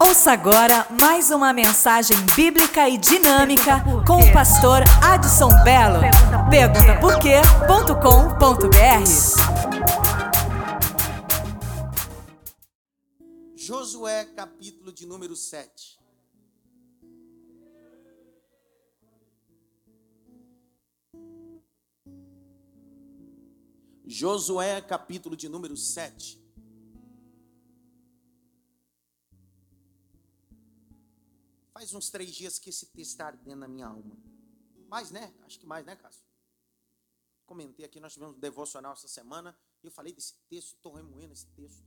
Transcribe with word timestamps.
Ouça 0.00 0.32
agora 0.32 0.86
mais 0.98 1.30
uma 1.30 1.52
mensagem 1.52 2.16
bíblica 2.34 2.88
e 2.88 2.96
dinâmica 2.96 3.84
com 4.06 4.18
o 4.20 4.32
pastor 4.32 4.82
Adson 5.02 5.50
Belo. 5.64 6.00
Pergunta 6.48 6.98
por 6.98 7.18
quê.com.br. 7.18 8.78
Josué, 13.54 14.24
capítulo 14.24 14.92
de 14.92 15.04
número 15.04 15.36
7. 15.36 15.98
Josué, 24.06 24.80
capítulo 24.80 25.36
de 25.36 25.50
número 25.50 25.76
7. 25.76 26.37
Faz 31.78 31.94
uns 31.94 32.10
três 32.10 32.34
dias 32.34 32.58
que 32.58 32.70
esse 32.70 32.86
texto 32.86 33.12
está 33.12 33.28
ardendo 33.28 33.60
na 33.60 33.68
minha 33.68 33.86
alma. 33.86 34.18
Mais, 34.88 35.12
né? 35.12 35.32
Acho 35.44 35.60
que 35.60 35.64
mais, 35.64 35.86
né, 35.86 35.94
Cássio? 35.94 36.24
Comentei 37.46 37.86
aqui, 37.86 38.00
nós 38.00 38.14
tivemos 38.14 38.34
um 38.34 38.40
devocional 38.40 38.94
essa 38.94 39.06
semana, 39.06 39.56
e 39.80 39.86
eu 39.86 39.92
falei 39.92 40.12
desse 40.12 40.34
texto, 40.48 40.74
estou 40.74 40.94
remoendo 40.94 41.32
esse 41.32 41.46
texto. 41.46 41.86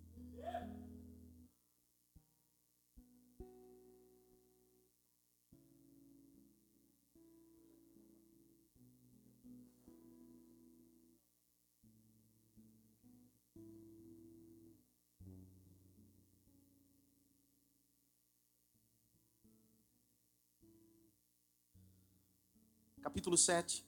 Capítulo 23.12 23.38
7, 23.38 23.86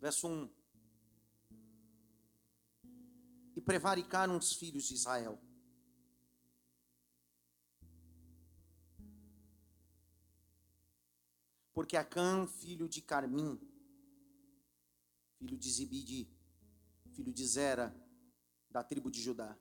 verso 0.00 0.26
1. 0.26 0.50
E 3.54 3.60
prevaricaram 3.60 4.34
os 4.38 4.54
filhos 4.54 4.84
de 4.84 4.94
Israel. 4.94 5.38
Porque 11.74 11.98
Acã, 11.98 12.46
filho 12.46 12.88
de 12.88 13.02
Carmim, 13.02 13.60
filho 15.38 15.58
de 15.58 15.70
Zibidi, 15.70 16.34
filho 17.12 17.34
de 17.34 17.46
Zera, 17.46 17.94
da 18.70 18.82
tribo 18.82 19.10
de 19.10 19.20
Judá, 19.20 19.54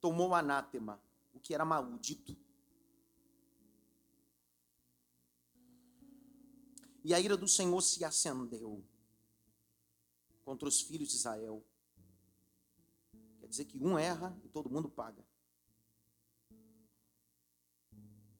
tomou 0.00 0.34
anátema, 0.34 0.98
o 1.34 1.38
que 1.38 1.52
era 1.52 1.66
maldito 1.66 2.34
E 7.02 7.14
a 7.14 7.20
ira 7.20 7.36
do 7.36 7.48
Senhor 7.48 7.80
se 7.80 8.04
acendeu 8.04 8.84
contra 10.44 10.68
os 10.68 10.80
filhos 10.80 11.08
de 11.08 11.16
Israel. 11.16 11.64
Quer 13.40 13.48
dizer 13.48 13.64
que 13.64 13.78
um 13.78 13.98
erra 13.98 14.38
e 14.44 14.48
todo 14.48 14.70
mundo 14.70 14.88
paga. 14.88 15.24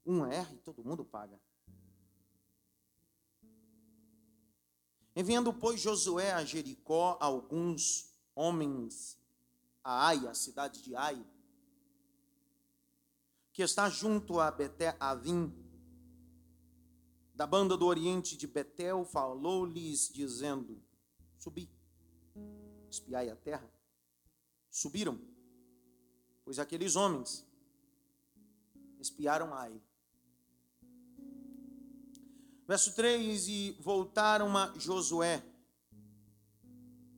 Um 0.05 0.27
erra 0.27 0.53
e 0.55 0.59
todo 0.59 0.85
mundo 0.85 1.05
paga. 1.05 1.41
Enviando, 5.15 5.53
pois, 5.53 5.81
Josué 5.81 6.33
a 6.33 6.45
Jericó 6.45 7.19
alguns 7.21 8.15
homens 8.35 9.19
a 9.83 10.09
Ai, 10.09 10.27
a 10.27 10.35
cidade 10.35 10.83
de 10.83 10.95
Ai, 10.95 11.25
que 13.53 13.63
está 13.63 13.89
junto 13.91 14.39
a 14.39 14.51
Beté 14.51 14.97
Avim, 15.01 15.53
da 17.41 17.47
banda 17.47 17.75
do 17.75 17.87
Oriente 17.87 18.37
de 18.37 18.47
Betel 18.47 19.03
falou-lhes, 19.03 20.11
dizendo: 20.13 20.79
Subi, 21.39 21.71
espiai 22.91 23.31
a 23.31 23.35
terra. 23.35 23.73
Subiram, 24.69 25.19
pois 26.45 26.59
aqueles 26.59 26.97
homens 26.97 27.49
espiaram 28.99 29.55
Ai. 29.55 29.81
Verso 32.69 32.95
3: 32.95 33.49
E 33.49 33.73
voltaram 33.81 34.55
a 34.55 34.79
Josué 34.79 35.43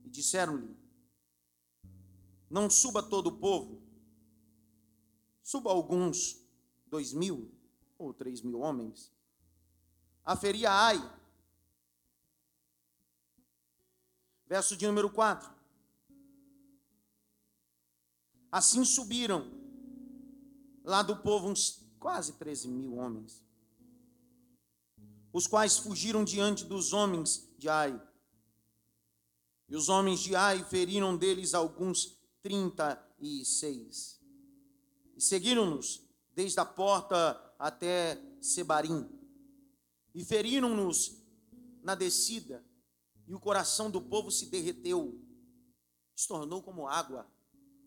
e 0.05 0.09
disseram-lhe: 0.09 0.73
Não 2.49 2.69
suba 2.69 3.03
todo 3.03 3.27
o 3.27 3.37
povo, 3.39 3.83
suba 5.41 5.69
alguns, 5.69 6.41
dois 6.85 7.11
mil 7.11 7.53
ou 7.97 8.13
três 8.13 8.41
mil 8.41 8.61
homens 8.61 9.12
aferia 10.23 10.71
Ai. 10.71 11.13
Verso 14.45 14.77
de 14.77 14.85
número 14.85 15.09
4. 15.09 15.51
Assim 18.51 18.85
subiram 18.85 19.51
lá 20.83 21.01
do 21.01 21.17
povo 21.17 21.47
uns 21.47 21.83
quase 21.99 22.33
13 22.33 22.67
mil 22.67 22.97
homens, 22.97 23.41
os 25.31 25.47
quais 25.47 25.79
fugiram 25.79 26.23
diante 26.23 26.65
dos 26.65 26.93
homens 26.93 27.49
de 27.57 27.67
Ai. 27.67 27.99
E 29.67 29.75
os 29.75 29.89
homens 29.89 30.19
de 30.19 30.35
Ai 30.35 30.63
feriram 30.65 31.17
deles 31.17 31.53
alguns 31.53 32.19
trinta 32.43 33.03
e 33.19 33.43
seis. 33.43 34.21
E 35.15 35.21
seguiram-nos 35.21 36.03
desde 36.35 36.59
a 36.59 36.65
porta 36.65 37.55
até 37.57 38.21
Sebarim 38.41 39.22
e 40.13 40.23
feriram-nos 40.23 41.17
na 41.81 41.95
descida, 41.95 42.63
e 43.27 43.33
o 43.33 43.39
coração 43.39 43.89
do 43.89 44.01
povo 44.01 44.29
se 44.29 44.47
derreteu, 44.47 45.19
se 46.15 46.27
tornou 46.27 46.61
como 46.61 46.87
água. 46.87 47.27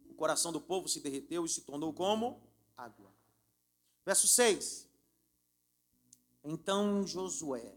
O 0.09 0.15
coração 0.15 0.51
do 0.51 0.61
povo 0.61 0.89
se 0.89 1.01
derreteu 1.01 1.45
e 1.45 1.49
se 1.49 1.61
tornou 1.61 1.93
como 1.93 2.43
água. 2.77 3.15
Verso 4.05 4.27
6. 4.27 4.89
Então 6.43 7.07
Josué 7.07 7.75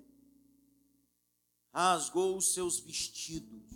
rasgou 1.72 2.38
os 2.38 2.54
seus 2.54 2.80
vestidos, 2.80 3.72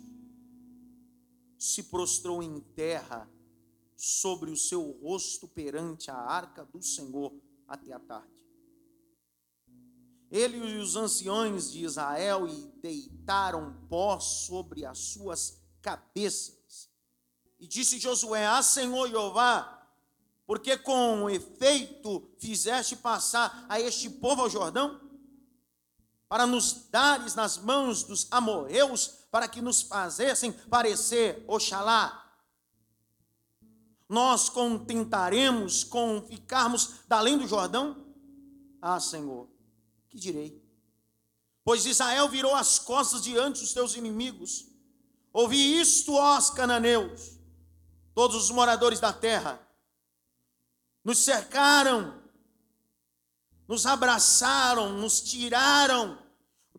se 1.58 1.84
prostrou 1.84 2.42
em 2.42 2.60
terra 2.60 3.30
sobre 3.96 4.50
o 4.50 4.56
seu 4.56 4.90
rosto 5.02 5.46
perante 5.46 6.10
a 6.10 6.16
arca 6.16 6.64
do 6.64 6.82
Senhor 6.82 7.32
até 7.66 7.92
a 7.92 8.00
tarde 8.00 8.33
ele 10.34 10.56
e 10.56 10.78
os 10.78 10.96
anciões 10.96 11.70
de 11.70 11.84
Israel 11.84 12.48
e 12.48 12.66
deitaram 12.82 13.72
pó 13.88 14.18
sobre 14.18 14.84
as 14.84 14.98
suas 14.98 15.62
cabeças. 15.80 16.90
E 17.60 17.68
disse 17.68 18.00
Josué: 18.00 18.44
Ah, 18.44 18.60
Senhor 18.60 19.08
Jeová, 19.08 19.88
porque 20.44 20.76
com 20.76 21.30
efeito 21.30 22.28
fizeste 22.40 22.96
passar 22.96 23.64
a 23.68 23.80
este 23.80 24.10
povo 24.10 24.42
ao 24.42 24.50
Jordão? 24.50 25.00
Para 26.28 26.48
nos 26.48 26.88
dares 26.90 27.36
nas 27.36 27.56
mãos 27.56 28.02
dos 28.02 28.26
amorreus, 28.28 29.06
para 29.30 29.46
que 29.46 29.62
nos 29.62 29.82
fazessem 29.82 30.50
parecer 30.50 31.44
Oxalá. 31.46 32.22
Nós 34.08 34.48
contentaremos 34.48 35.84
com 35.84 36.20
ficarmos 36.22 37.04
da 37.06 37.18
além 37.18 37.38
do 37.38 37.46
Jordão? 37.46 38.04
Ah, 38.82 38.98
Senhor, 38.98 39.53
que 40.14 40.20
direi? 40.20 40.62
Pois 41.64 41.86
Israel 41.86 42.28
virou 42.28 42.54
as 42.54 42.78
costas 42.78 43.20
diante 43.22 43.60
dos 43.60 43.72
teus 43.72 43.96
inimigos. 43.96 44.66
Ouvi 45.32 45.80
isto, 45.80 46.14
ó 46.14 46.40
cananeus, 46.52 47.40
todos 48.14 48.36
os 48.36 48.50
moradores 48.50 49.00
da 49.00 49.12
terra, 49.12 49.60
nos 51.02 51.18
cercaram, 51.18 52.22
nos 53.66 53.86
abraçaram, 53.86 54.92
nos 54.92 55.20
tiraram 55.20 56.22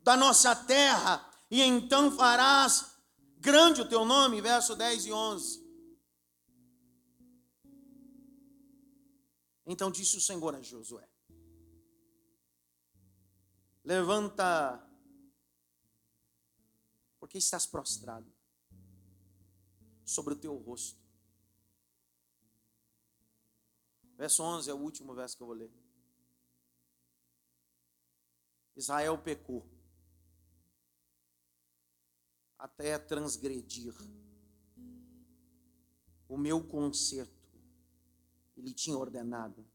da 0.02 0.16
nossa 0.16 0.56
terra, 0.56 1.30
e 1.52 1.62
então 1.62 2.16
farás 2.16 2.96
grande 3.40 3.82
o 3.82 3.90
teu 3.90 4.06
nome, 4.06 4.40
verso 4.40 4.76
10 4.76 5.08
e 5.08 5.12
11. 5.12 5.66
Então 9.66 9.92
disse 9.92 10.16
o 10.16 10.22
Senhor 10.22 10.56
a 10.56 10.62
Josué: 10.62 11.10
Levanta, 13.86 14.86
porque 17.20 17.38
estás 17.38 17.66
prostrado 17.66 18.30
sobre 20.04 20.34
o 20.34 20.38
teu 20.38 20.58
rosto. 20.58 21.00
Verso 24.18 24.44
11 24.44 24.70
é 24.70 24.74
o 24.74 24.78
último 24.78 25.14
verso 25.14 25.38
que 25.38 25.44
eu 25.44 25.48
vou 25.48 25.56
ler. 25.56 25.72
Israel 28.76 29.18
pecou 29.18 29.66
até 32.58 32.98
transgredir 32.98 33.94
o 36.28 36.38
meu 36.38 36.62
conserto 36.68 37.46
ele 38.58 38.74
tinha 38.74 38.98
ordenado. 38.98 39.66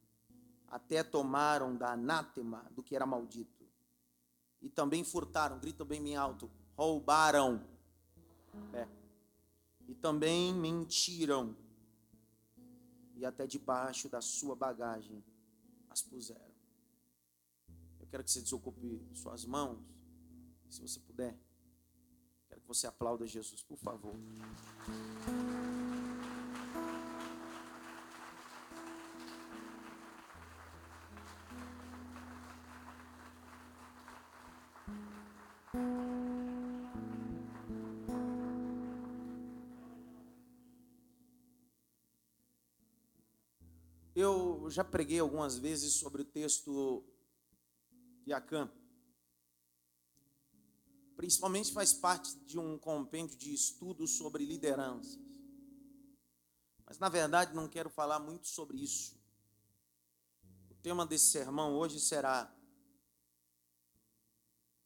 Até 0.66 1.02
tomaram 1.02 1.76
da 1.76 1.92
anátema 1.92 2.66
do 2.70 2.82
que 2.82 2.94
era 2.94 3.06
maldito. 3.06 3.59
E 4.60 4.68
também 4.68 5.04
furtaram, 5.04 5.58
grita 5.58 5.84
bem 5.84 6.02
bem 6.02 6.16
alto, 6.16 6.50
roubaram. 6.76 7.64
É. 8.72 8.86
E 9.88 9.94
também 9.94 10.54
mentiram. 10.54 11.56
E 13.16 13.24
até 13.24 13.46
debaixo 13.46 14.08
da 14.08 14.20
sua 14.20 14.54
bagagem 14.54 15.22
as 15.88 16.02
puseram. 16.02 16.54
Eu 17.98 18.06
quero 18.06 18.24
que 18.24 18.30
você 18.30 18.40
desocupe 18.40 19.02
suas 19.14 19.44
mãos, 19.44 19.78
se 20.68 20.80
você 20.80 21.00
puder. 21.00 21.36
Quero 22.48 22.60
que 22.60 22.68
você 22.68 22.86
aplauda 22.86 23.26
Jesus, 23.26 23.62
por 23.62 23.78
favor. 23.78 24.14
Eu 44.70 44.74
já 44.74 44.84
preguei 44.84 45.18
algumas 45.18 45.58
vezes 45.58 45.94
sobre 45.94 46.22
o 46.22 46.24
texto 46.24 47.04
de 48.24 48.32
Acã. 48.32 48.72
Principalmente 51.16 51.72
faz 51.72 51.92
parte 51.92 52.38
de 52.44 52.56
um 52.56 52.78
compêndio 52.78 53.36
de 53.36 53.52
estudos 53.52 54.16
sobre 54.16 54.46
lideranças. 54.46 55.18
Mas 56.86 57.00
na 57.00 57.08
verdade 57.08 57.52
não 57.52 57.66
quero 57.66 57.90
falar 57.90 58.20
muito 58.20 58.46
sobre 58.46 58.76
isso. 58.80 59.20
O 60.70 60.76
tema 60.76 61.04
desse 61.04 61.32
sermão 61.32 61.74
hoje 61.74 61.98
será 61.98 62.56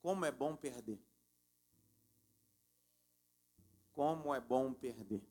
Como 0.00 0.24
é 0.24 0.32
bom 0.32 0.56
perder. 0.56 0.98
Como 3.92 4.34
é 4.34 4.40
bom 4.40 4.72
perder. 4.72 5.22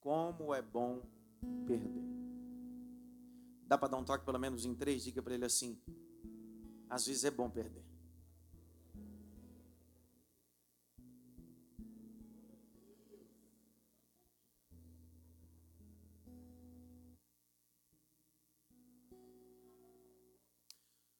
Como 0.00 0.52
é 0.52 0.60
bom 0.60 1.02
perder 1.02 1.22
perder. 1.66 2.31
Dá 3.72 3.78
para 3.78 3.88
dar 3.88 3.96
um 3.96 4.04
toque 4.04 4.26
pelo 4.26 4.38
menos 4.38 4.66
em 4.66 4.74
três? 4.74 5.02
Diga 5.02 5.22
para 5.22 5.32
ele 5.32 5.46
assim: 5.46 5.80
às 6.90 7.06
vezes 7.06 7.24
é 7.24 7.30
bom 7.30 7.48
perder. 7.48 7.82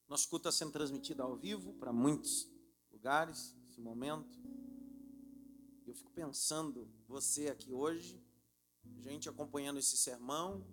Nosso 0.07 0.29
culto 0.29 0.47
está 0.47 0.51
sendo 0.51 0.71
transmitido 0.71 1.23
ao 1.23 1.35
vivo 1.35 1.73
para 1.73 1.91
muitos 1.91 2.47
lugares, 2.91 3.55
nesse 3.63 3.81
momento. 3.81 4.39
Eu 5.87 5.95
fico 5.95 6.11
pensando, 6.11 6.87
você 7.07 7.47
aqui 7.47 7.73
hoje, 7.73 8.23
gente 8.99 9.27
acompanhando 9.27 9.79
esse 9.79 9.97
sermão, 9.97 10.63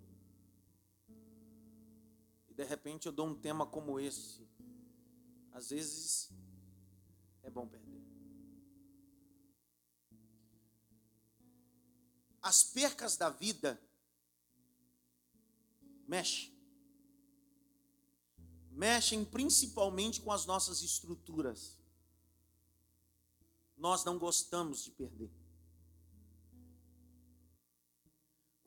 e 2.51 2.53
de 2.53 2.65
repente 2.65 3.05
eu 3.05 3.13
dou 3.13 3.27
um 3.27 3.33
tema 3.33 3.65
como 3.65 3.97
esse. 3.97 4.45
Às 5.53 5.69
vezes 5.69 6.29
é 7.43 7.49
bom 7.49 7.65
perder. 7.65 8.03
As 12.41 12.61
percas 12.61 13.15
da 13.15 13.29
vida 13.29 13.81
mexem. 16.05 16.53
Mexem 18.69 19.23
principalmente 19.23 20.19
com 20.19 20.31
as 20.31 20.45
nossas 20.45 20.81
estruturas. 20.81 21.79
Nós 23.77 24.03
não 24.03 24.19
gostamos 24.19 24.83
de 24.83 24.91
perder. 24.91 25.31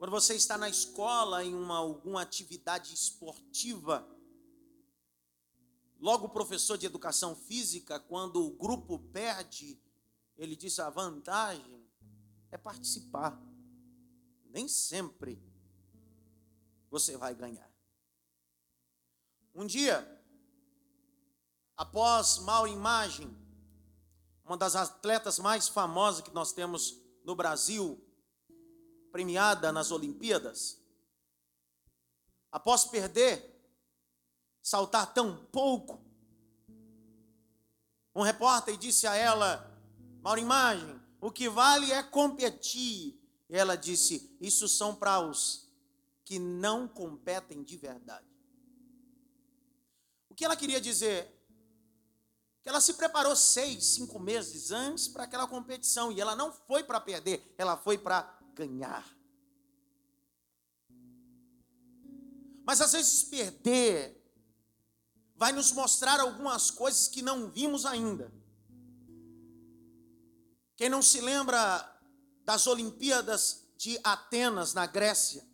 Quando 0.04 0.20
você 0.20 0.34
está 0.34 0.58
na 0.58 0.68
escola, 0.68 1.42
em 1.42 1.54
uma, 1.54 1.78
alguma 1.78 2.20
atividade 2.20 2.92
esportiva, 2.92 4.06
logo 5.98 6.26
o 6.26 6.28
professor 6.28 6.76
de 6.76 6.84
educação 6.84 7.34
física, 7.34 7.98
quando 7.98 8.44
o 8.44 8.50
grupo 8.50 8.98
perde, 8.98 9.80
ele 10.36 10.54
diz 10.56 10.78
a 10.78 10.90
vantagem 10.90 11.88
é 12.50 12.58
participar. 12.58 13.42
Nem 14.44 14.68
sempre 14.68 15.42
você 16.90 17.16
vai 17.16 17.34
ganhar. 17.34 17.72
Um 19.54 19.64
dia, 19.64 20.22
após 21.78 22.40
mal 22.40 22.68
imagem, 22.68 23.34
uma 24.44 24.58
das 24.58 24.76
atletas 24.76 25.38
mais 25.38 25.66
famosas 25.66 26.20
que 26.20 26.34
nós 26.34 26.52
temos 26.52 27.00
no 27.24 27.34
Brasil, 27.34 28.03
premiada 29.14 29.70
nas 29.70 29.93
Olimpíadas, 29.93 30.82
após 32.50 32.84
perder, 32.84 33.49
saltar 34.61 35.14
tão 35.14 35.37
pouco, 35.52 36.05
um 38.12 38.22
repórter 38.22 38.76
disse 38.76 39.06
a 39.06 39.14
ela, 39.14 39.72
Maurimagem, 40.20 41.00
o 41.20 41.31
que 41.31 41.49
vale 41.49 41.93
é 41.93 42.02
competir. 42.02 43.16
E 43.49 43.56
ela 43.56 43.76
disse: 43.76 44.37
Isso 44.40 44.66
são 44.66 44.96
para 44.96 45.20
os 45.20 45.72
que 46.25 46.40
não 46.40 46.88
competem 46.88 47.62
de 47.62 47.76
verdade. 47.76 48.26
O 50.28 50.34
que 50.34 50.44
ela 50.44 50.56
queria 50.56 50.81
dizer? 50.81 51.31
Que 52.64 52.69
ela 52.69 52.81
se 52.81 52.94
preparou 52.94 53.37
seis, 53.37 53.84
cinco 53.84 54.19
meses 54.19 54.72
antes 54.72 55.06
para 55.06 55.22
aquela 55.22 55.46
competição 55.46 56.11
e 56.11 56.20
ela 56.20 56.34
não 56.34 56.52
foi 56.52 56.82
para 56.82 57.00
perder, 57.00 57.55
ela 57.56 57.76
foi 57.76 57.96
para 57.96 58.43
ganhar. 58.54 59.04
Mas 62.64 62.80
às 62.80 62.92
vezes 62.92 63.24
perder 63.24 64.22
vai 65.36 65.52
nos 65.52 65.72
mostrar 65.72 66.20
algumas 66.20 66.70
coisas 66.70 67.08
que 67.08 67.20
não 67.20 67.50
vimos 67.50 67.84
ainda. 67.84 68.32
Quem 70.76 70.88
não 70.88 71.02
se 71.02 71.20
lembra 71.20 71.90
das 72.44 72.66
Olimpíadas 72.66 73.68
de 73.76 73.98
Atenas, 74.02 74.72
na 74.72 74.86
Grécia, 74.86 75.46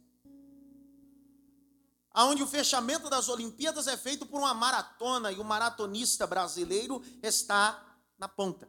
aonde 2.12 2.42
o 2.42 2.46
fechamento 2.46 3.08
das 3.10 3.28
Olimpíadas 3.28 3.86
é 3.86 3.96
feito 3.96 4.26
por 4.26 4.38
uma 4.38 4.54
maratona 4.54 5.32
e 5.32 5.38
o 5.38 5.44
maratonista 5.44 6.26
brasileiro 6.26 7.02
está 7.22 7.98
na 8.18 8.28
ponta. 8.28 8.68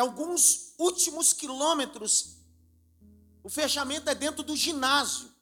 Alguns 0.00 0.74
últimos 0.78 1.32
quilômetros. 1.32 2.38
O 3.42 3.48
fechamento 3.48 4.10
é 4.10 4.14
dentro 4.14 4.42
do 4.42 4.56
ginásio. 4.56 5.32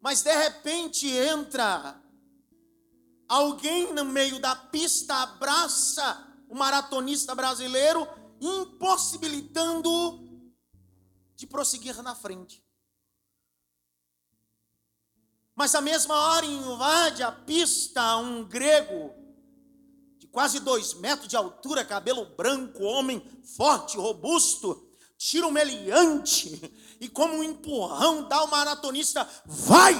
Mas 0.00 0.22
de 0.22 0.34
repente 0.34 1.08
entra 1.08 2.02
alguém 3.28 3.92
no 3.92 4.04
meio 4.04 4.40
da 4.40 4.56
pista, 4.56 5.14
abraça 5.16 6.26
o 6.48 6.54
maratonista 6.54 7.34
brasileiro, 7.34 8.08
impossibilitando 8.40 10.26
de 11.36 11.46
prosseguir 11.46 12.00
na 12.02 12.14
frente. 12.14 12.64
Mas 15.54 15.74
a 15.74 15.80
mesma 15.80 16.14
hora 16.14 16.46
invade 16.46 17.22
a 17.22 17.32
pista 17.32 18.16
um 18.16 18.44
grego 18.44 19.17
quase 20.32 20.60
dois 20.60 20.94
metros 20.94 21.28
de 21.28 21.36
altura, 21.36 21.84
cabelo 21.84 22.24
branco, 22.24 22.82
homem 22.82 23.22
forte, 23.56 23.96
robusto, 23.96 24.88
tiro 25.16 25.50
meliante, 25.50 26.60
e 27.00 27.08
como 27.08 27.34
um 27.34 27.42
empurrão 27.42 28.28
dá 28.28 28.42
o 28.44 28.50
maratonista, 28.50 29.28
vai! 29.46 29.94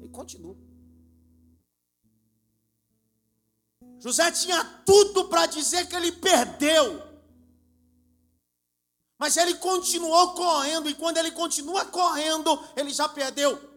E 0.00 0.08
continua. 0.08 0.56
José 3.98 4.30
tinha 4.32 4.64
tudo 4.86 5.28
para 5.28 5.46
dizer 5.46 5.86
que 5.86 5.94
ele 5.94 6.12
perdeu. 6.12 7.02
Mas 9.18 9.36
ele 9.36 9.54
continuou 9.56 10.32
correndo, 10.32 10.88
e 10.88 10.94
quando 10.94 11.18
ele 11.18 11.30
continua 11.32 11.84
correndo, 11.84 12.58
ele 12.74 12.90
já 12.90 13.06
perdeu 13.06 13.69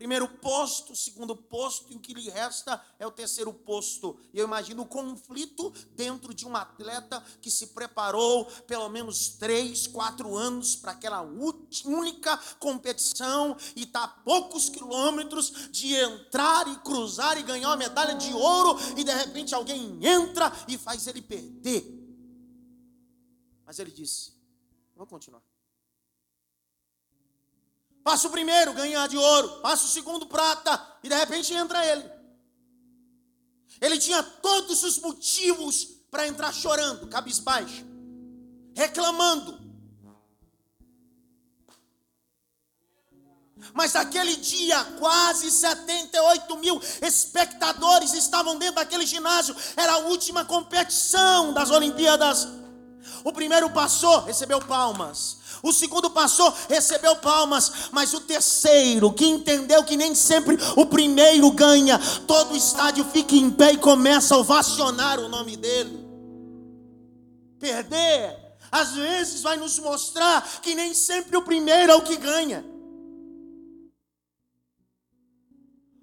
primeiro 0.00 0.26
posto, 0.26 0.96
segundo 0.96 1.36
posto, 1.36 1.92
e 1.92 1.96
o 1.96 2.00
que 2.00 2.14
lhe 2.14 2.30
resta 2.30 2.82
é 2.98 3.06
o 3.06 3.10
terceiro 3.10 3.52
posto. 3.52 4.18
E 4.32 4.38
eu 4.38 4.46
imagino 4.46 4.80
o 4.80 4.86
conflito 4.86 5.70
dentro 5.94 6.32
de 6.32 6.46
um 6.46 6.56
atleta 6.56 7.22
que 7.42 7.50
se 7.50 7.66
preparou 7.66 8.46
pelo 8.66 8.88
menos 8.88 9.28
três, 9.28 9.86
quatro 9.86 10.34
anos 10.34 10.74
para 10.74 10.92
aquela 10.92 11.20
única 11.20 12.34
competição 12.58 13.54
e 13.76 13.82
está 13.82 14.04
a 14.04 14.08
poucos 14.08 14.70
quilômetros 14.70 15.68
de 15.70 15.94
entrar 15.94 16.66
e 16.66 16.76
cruzar 16.78 17.36
e 17.36 17.42
ganhar 17.42 17.68
uma 17.68 17.76
medalha 17.76 18.14
de 18.14 18.32
ouro, 18.32 18.80
e 18.96 19.04
de 19.04 19.12
repente 19.12 19.54
alguém 19.54 19.98
entra 20.02 20.50
e 20.66 20.78
faz 20.78 21.06
ele 21.06 21.20
perder. 21.20 21.84
Mas 23.66 23.78
ele 23.78 23.90
disse: 23.90 24.32
Vou 24.96 25.06
continuar. 25.06 25.49
Passa 28.02 28.28
o 28.28 28.30
primeiro, 28.30 28.72
ganha 28.72 29.06
de 29.06 29.16
ouro. 29.16 29.60
Passa 29.60 29.84
o 29.84 29.88
segundo, 29.88 30.26
prata. 30.26 30.80
E 31.02 31.08
de 31.08 31.14
repente 31.14 31.52
entra 31.52 31.84
ele. 31.84 32.04
Ele 33.80 33.98
tinha 33.98 34.22
todos 34.22 34.82
os 34.82 34.98
motivos 34.98 35.84
para 36.10 36.26
entrar 36.26 36.52
chorando, 36.52 37.06
cabisbaixo, 37.06 37.84
reclamando. 38.74 39.58
Mas 43.74 43.92
naquele 43.92 44.36
dia, 44.36 44.82
quase 44.98 45.50
78 45.50 46.56
mil 46.56 46.80
espectadores 47.02 48.14
estavam 48.14 48.58
dentro 48.58 48.76
daquele 48.76 49.06
ginásio. 49.06 49.54
Era 49.76 49.94
a 49.94 49.98
última 49.98 50.44
competição 50.44 51.52
das 51.52 51.70
Olimpíadas. 51.70 52.48
O 53.24 53.32
primeiro 53.32 53.70
passou, 53.70 54.20
recebeu 54.20 54.60
palmas. 54.60 55.38
O 55.62 55.72
segundo 55.72 56.10
passou, 56.10 56.54
recebeu 56.68 57.16
palmas. 57.16 57.90
Mas 57.92 58.14
o 58.14 58.20
terceiro, 58.20 59.12
que 59.12 59.26
entendeu 59.26 59.84
que 59.84 59.96
nem 59.96 60.14
sempre 60.14 60.58
o 60.76 60.86
primeiro 60.86 61.50
ganha, 61.50 61.98
todo 62.26 62.52
o 62.52 62.56
estádio 62.56 63.04
fica 63.04 63.34
em 63.34 63.50
pé 63.50 63.72
e 63.72 63.78
começa 63.78 64.34
a 64.34 64.38
ovacionar 64.38 65.18
o 65.18 65.28
nome 65.28 65.56
dele. 65.56 66.08
Perder, 67.58 68.36
às 68.72 68.92
vezes, 68.92 69.42
vai 69.42 69.56
nos 69.56 69.78
mostrar 69.78 70.60
que 70.62 70.74
nem 70.74 70.94
sempre 70.94 71.36
o 71.36 71.42
primeiro 71.42 71.92
é 71.92 71.94
o 71.94 72.02
que 72.02 72.16
ganha. 72.16 72.64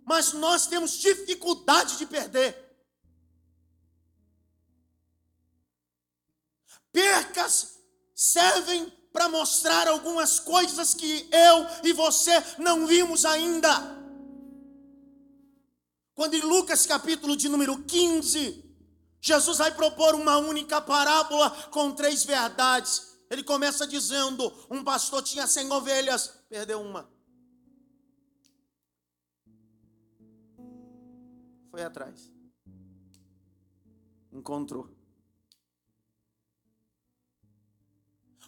Mas 0.06 0.34
nós 0.34 0.68
temos 0.68 1.00
dificuldade 1.00 1.98
de 1.98 2.06
perder. 2.06 2.67
Percas 6.92 7.80
servem 8.16 8.92
para 9.12 9.30
mostrar 9.30 9.88
algumas 9.88 10.40
coisas 10.40 10.94
que 10.94 11.30
eu 11.32 11.66
e 11.84 11.94
você 11.94 12.32
não 12.60 12.86
vimos 12.86 13.26
ainda. 13.26 13.98
Quando 16.14 16.34
em 16.34 16.42
Lucas 16.42 16.86
capítulo 16.86 17.38
de 17.38 17.48
número 17.48 17.84
15, 17.84 18.64
Jesus 19.22 19.58
vai 19.58 19.74
propor 19.74 20.16
uma 20.16 20.38
única 20.38 20.82
parábola 20.82 21.50
com 21.70 21.92
três 21.92 22.24
verdades. 22.24 23.18
Ele 23.30 23.44
começa 23.44 23.86
dizendo: 23.86 24.52
um 24.70 24.84
pastor 24.84 25.22
tinha 25.22 25.46
cem 25.46 25.72
ovelhas, 25.72 26.28
perdeu 26.50 26.82
uma. 26.82 27.10
Foi 31.70 31.84
atrás. 31.84 32.32
Encontrou. 34.32 34.97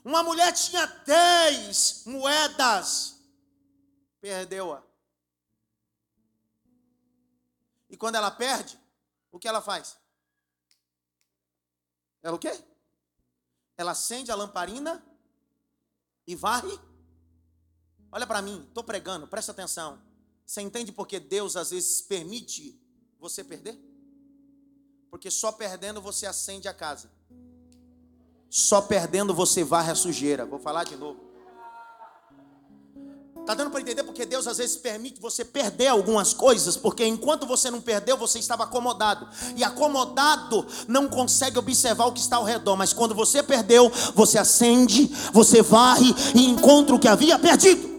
Uma 0.10 0.24
mulher 0.24 0.52
tinha 0.54 0.88
dez 1.06 2.02
moedas, 2.04 3.16
perdeu-a. 4.20 4.82
E 7.88 7.96
quando 7.96 8.16
ela 8.16 8.32
perde, 8.32 8.80
o 9.32 9.38
que 9.38 9.48
ela 9.48 9.62
faz? 9.62 10.00
Ela 12.24 12.36
o 12.36 12.40
quê? 12.40 12.60
Ela 13.78 13.92
acende 13.92 14.32
a 14.32 14.36
lamparina 14.36 15.06
e 16.26 16.36
varre. 16.36 16.76
Olha 18.12 18.26
para 18.26 18.42
mim, 18.42 18.66
estou 18.68 18.84
pregando, 18.84 19.28
presta 19.28 19.52
atenção. 19.52 20.02
Você 20.44 20.60
entende 20.60 20.92
porque 20.92 21.20
Deus 21.20 21.56
às 21.56 21.70
vezes 21.70 22.02
permite 22.02 22.82
você 23.20 23.44
perder? 23.44 23.80
Porque 25.12 25.30
só 25.30 25.52
perdendo 25.52 26.02
você 26.02 26.26
acende 26.26 26.68
a 26.68 26.74
casa. 26.74 27.19
Só 28.50 28.82
perdendo 28.82 29.34
você 29.34 29.64
varre 29.64 29.92
a 29.92 29.96
sujeira. 29.96 30.46
Vou 30.46 30.60
falar 30.60 30.84
de 30.84 30.96
novo. 30.96 31.30
Está 33.50 33.64
dando 33.64 33.72
para 33.72 33.82
entender 33.82 34.04
porque 34.04 34.28
Deus 34.28 34.46
às 34.46 34.60
vezes 34.60 34.78
permite 34.78 35.20
você 35.20 35.44
perder 35.44 35.88
algumas 35.88 36.36
coisas, 36.36 36.78
porque 36.78 37.04
enquanto 37.04 37.48
você 37.48 37.72
não 37.72 37.82
perdeu, 37.82 38.16
você 38.16 38.38
estava 38.38 38.64
acomodado. 38.64 39.28
E 39.56 39.64
acomodado 39.64 40.68
não 40.88 41.10
consegue 41.10 41.58
observar 41.58 42.06
o 42.06 42.14
que 42.14 42.20
está 42.20 42.36
ao 42.36 42.44
redor, 42.44 42.76
mas 42.76 42.94
quando 42.94 43.16
você 43.16 43.42
perdeu, 43.42 43.90
você 44.14 44.38
acende, 44.38 45.08
você 45.34 45.64
varre 45.64 46.14
e 46.36 46.46
encontra 46.46 46.94
o 46.94 47.00
que 47.00 47.08
havia 47.08 47.40
perdido. 47.40 47.90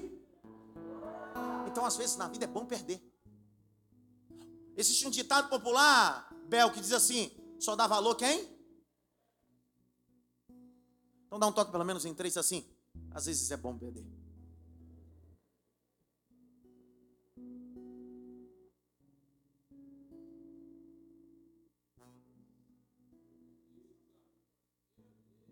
Então, 1.67 1.85
às 1.85 1.97
vezes 1.97 2.17
na 2.17 2.29
vida 2.29 2.45
é 2.45 2.49
bom 2.49 2.65
perder. 2.65 3.03
Existe 4.77 5.05
um 5.05 5.11
ditado 5.11 5.49
popular, 5.49 6.29
Bel, 6.49 6.71
que 6.71 6.81
diz 6.81 6.93
assim: 6.93 7.29
só 7.59 7.75
dá 7.75 7.89
valor 7.89 8.15
quem? 8.15 8.60
Então 11.31 11.39
dá 11.39 11.47
um 11.47 11.53
toque 11.53 11.71
pelo 11.71 11.85
menos 11.85 12.05
em 12.05 12.13
três 12.13 12.37
assim. 12.37 12.69
Às 13.13 13.27
vezes 13.27 13.53
é 13.53 13.57
bom 13.57 13.79
perder. 13.79 14.05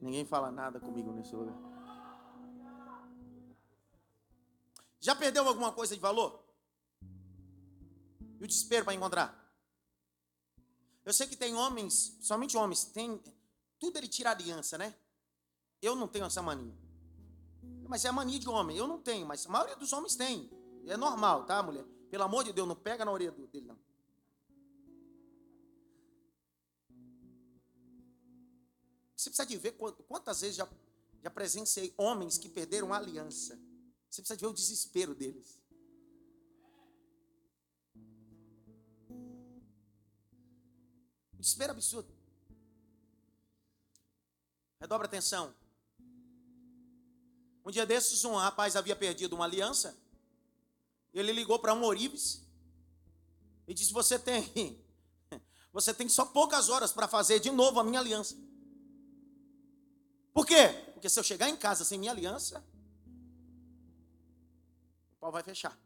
Ninguém 0.01 0.25
fala 0.25 0.51
nada 0.51 0.81
comigo 0.81 1.13
nesse 1.13 1.33
lugar. 1.37 1.55
Já 4.99 5.15
perdeu 5.15 5.47
alguma 5.47 5.73
coisa 5.73 5.95
de 5.95 6.01
valor? 6.01 6.45
E 8.41 8.43
o 8.43 8.49
desespero 8.49 8.85
para 8.85 8.95
encontrar? 8.95 9.49
Eu 11.05 11.13
sei 11.13 11.29
que 11.29 11.37
tem 11.37 11.55
homens, 11.55 12.19
somente 12.21 12.57
homens, 12.57 12.85
tem 12.87 13.23
tudo 13.79 13.97
ele 13.97 14.09
tira 14.09 14.33
aliança, 14.33 14.77
né? 14.77 14.93
Eu 15.81 15.95
não 15.95 16.09
tenho 16.09 16.25
essa 16.25 16.43
mania. 16.43 16.77
Mas 17.89 18.05
é 18.05 18.09
a 18.09 18.13
mania 18.13 18.39
de 18.39 18.49
homem. 18.49 18.77
Eu 18.77 18.87
não 18.87 19.01
tenho, 19.01 19.27
mas 19.27 19.47
a 19.47 19.49
maioria 19.49 19.77
dos 19.77 19.93
homens 19.93 20.17
tem. 20.17 20.51
É 20.87 20.97
normal, 20.97 21.45
tá, 21.45 21.63
mulher? 21.63 21.85
Pelo 22.11 22.25
amor 22.25 22.45
de 22.45 22.53
Deus, 22.53 22.67
não 22.67 22.77
pega 22.77 23.05
na 23.05 23.13
orelha 23.13 23.31
dele, 23.33 23.67
não. 23.67 23.79
Você 29.17 29.31
precisa 29.31 29.47
de 29.47 29.57
ver 29.57 29.73
quantas 30.07 30.41
vezes 30.41 30.57
já, 30.57 30.69
já 31.23 31.31
presenciei 31.31 31.93
homens 31.97 32.39
que 32.39 32.49
perderam 32.49 32.93
a 32.93 32.97
aliança. 32.97 33.59
Você 34.09 34.23
precisa 34.23 34.37
de 34.37 34.45
ver 34.45 34.51
o 34.51 34.55
desespero 34.55 35.15
deles. 35.15 35.59
desespero 41.49 41.73
absurdo. 41.73 42.13
Redobra 44.81 45.07
atenção. 45.07 45.55
Um 47.69 47.71
dia 47.71 47.85
desses, 47.85 48.25
um 48.25 48.35
rapaz 48.35 48.77
havia 48.77 48.97
perdido 48.97 49.35
uma 49.35 49.45
aliança. 49.45 49.95
Ele 51.13 51.31
ligou 51.33 51.59
para 51.59 51.75
um 51.75 51.85
Orives 51.85 52.43
e 53.67 53.75
disse: 53.75 53.93
Você 53.93 54.19
tem, 54.19 54.83
você 55.71 55.93
tem 55.93 56.09
só 56.09 56.25
poucas 56.25 56.71
horas 56.71 56.93
para 56.93 57.07
fazer 57.07 57.41
de 57.41 57.51
novo 57.51 57.79
a 57.79 57.85
minha 57.85 58.01
aliança. 58.01 58.35
Por 60.33 60.47
quê? 60.47 60.69
Porque 60.95 61.11
se 61.11 61.21
eu 61.21 61.23
chegar 61.23 61.51
em 61.51 61.59
casa 61.59 61.85
sem 61.85 61.99
minha 61.99 62.11
aliança, 62.11 62.65
o 65.13 65.17
pau 65.21 65.31
vai 65.31 65.43
fechar. 65.43 65.79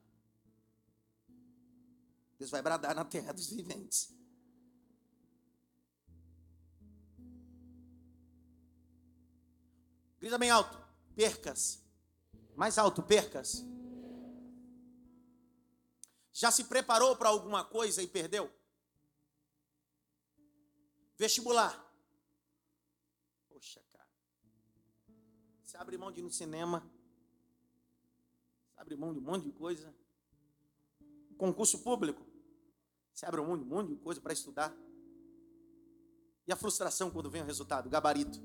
Deus 2.39 2.53
vai 2.53 2.63
bradar 2.63 2.95
na 2.95 3.05
terra 3.05 3.33
dos 3.33 3.49
viventes. 3.51 4.15
Grita 10.21 10.39
bem 10.39 10.51
alto 10.51 10.82
percas. 11.15 11.83
Mais 12.57 12.79
alto, 12.79 13.03
percas. 13.03 13.65
Já 16.33 16.51
se 16.51 16.65
preparou 16.65 17.17
para 17.17 17.29
alguma 17.29 17.65
coisa 17.65 18.03
e 18.03 18.07
perdeu? 18.07 18.51
Vestibular. 21.17 21.79
Poxa, 23.49 23.83
cara. 23.93 24.09
Você 25.63 25.77
abre 25.77 25.99
mão 25.99 26.11
de 26.11 26.21
ir 26.21 26.23
no 26.23 26.31
cinema. 26.31 26.91
Você 28.71 28.81
abre 28.81 28.97
mão 28.97 29.13
de 29.13 29.21
um 29.21 29.23
monte 29.23 29.45
de 29.45 29.53
coisa. 29.53 29.95
Concurso 31.37 31.81
público. 31.81 32.27
Você 33.13 33.27
abre 33.27 33.41
mão 33.43 33.59
de 33.59 33.65
um 33.65 33.69
monte 33.69 33.89
de 33.89 33.97
coisa 33.97 34.21
para 34.21 34.33
estudar. 34.33 34.75
E 36.47 36.53
a 36.53 36.57
frustração 36.57 37.11
quando 37.11 37.31
vem 37.31 37.43
o 37.43 37.47
resultado, 37.47 37.89
gabarito. 37.91 38.41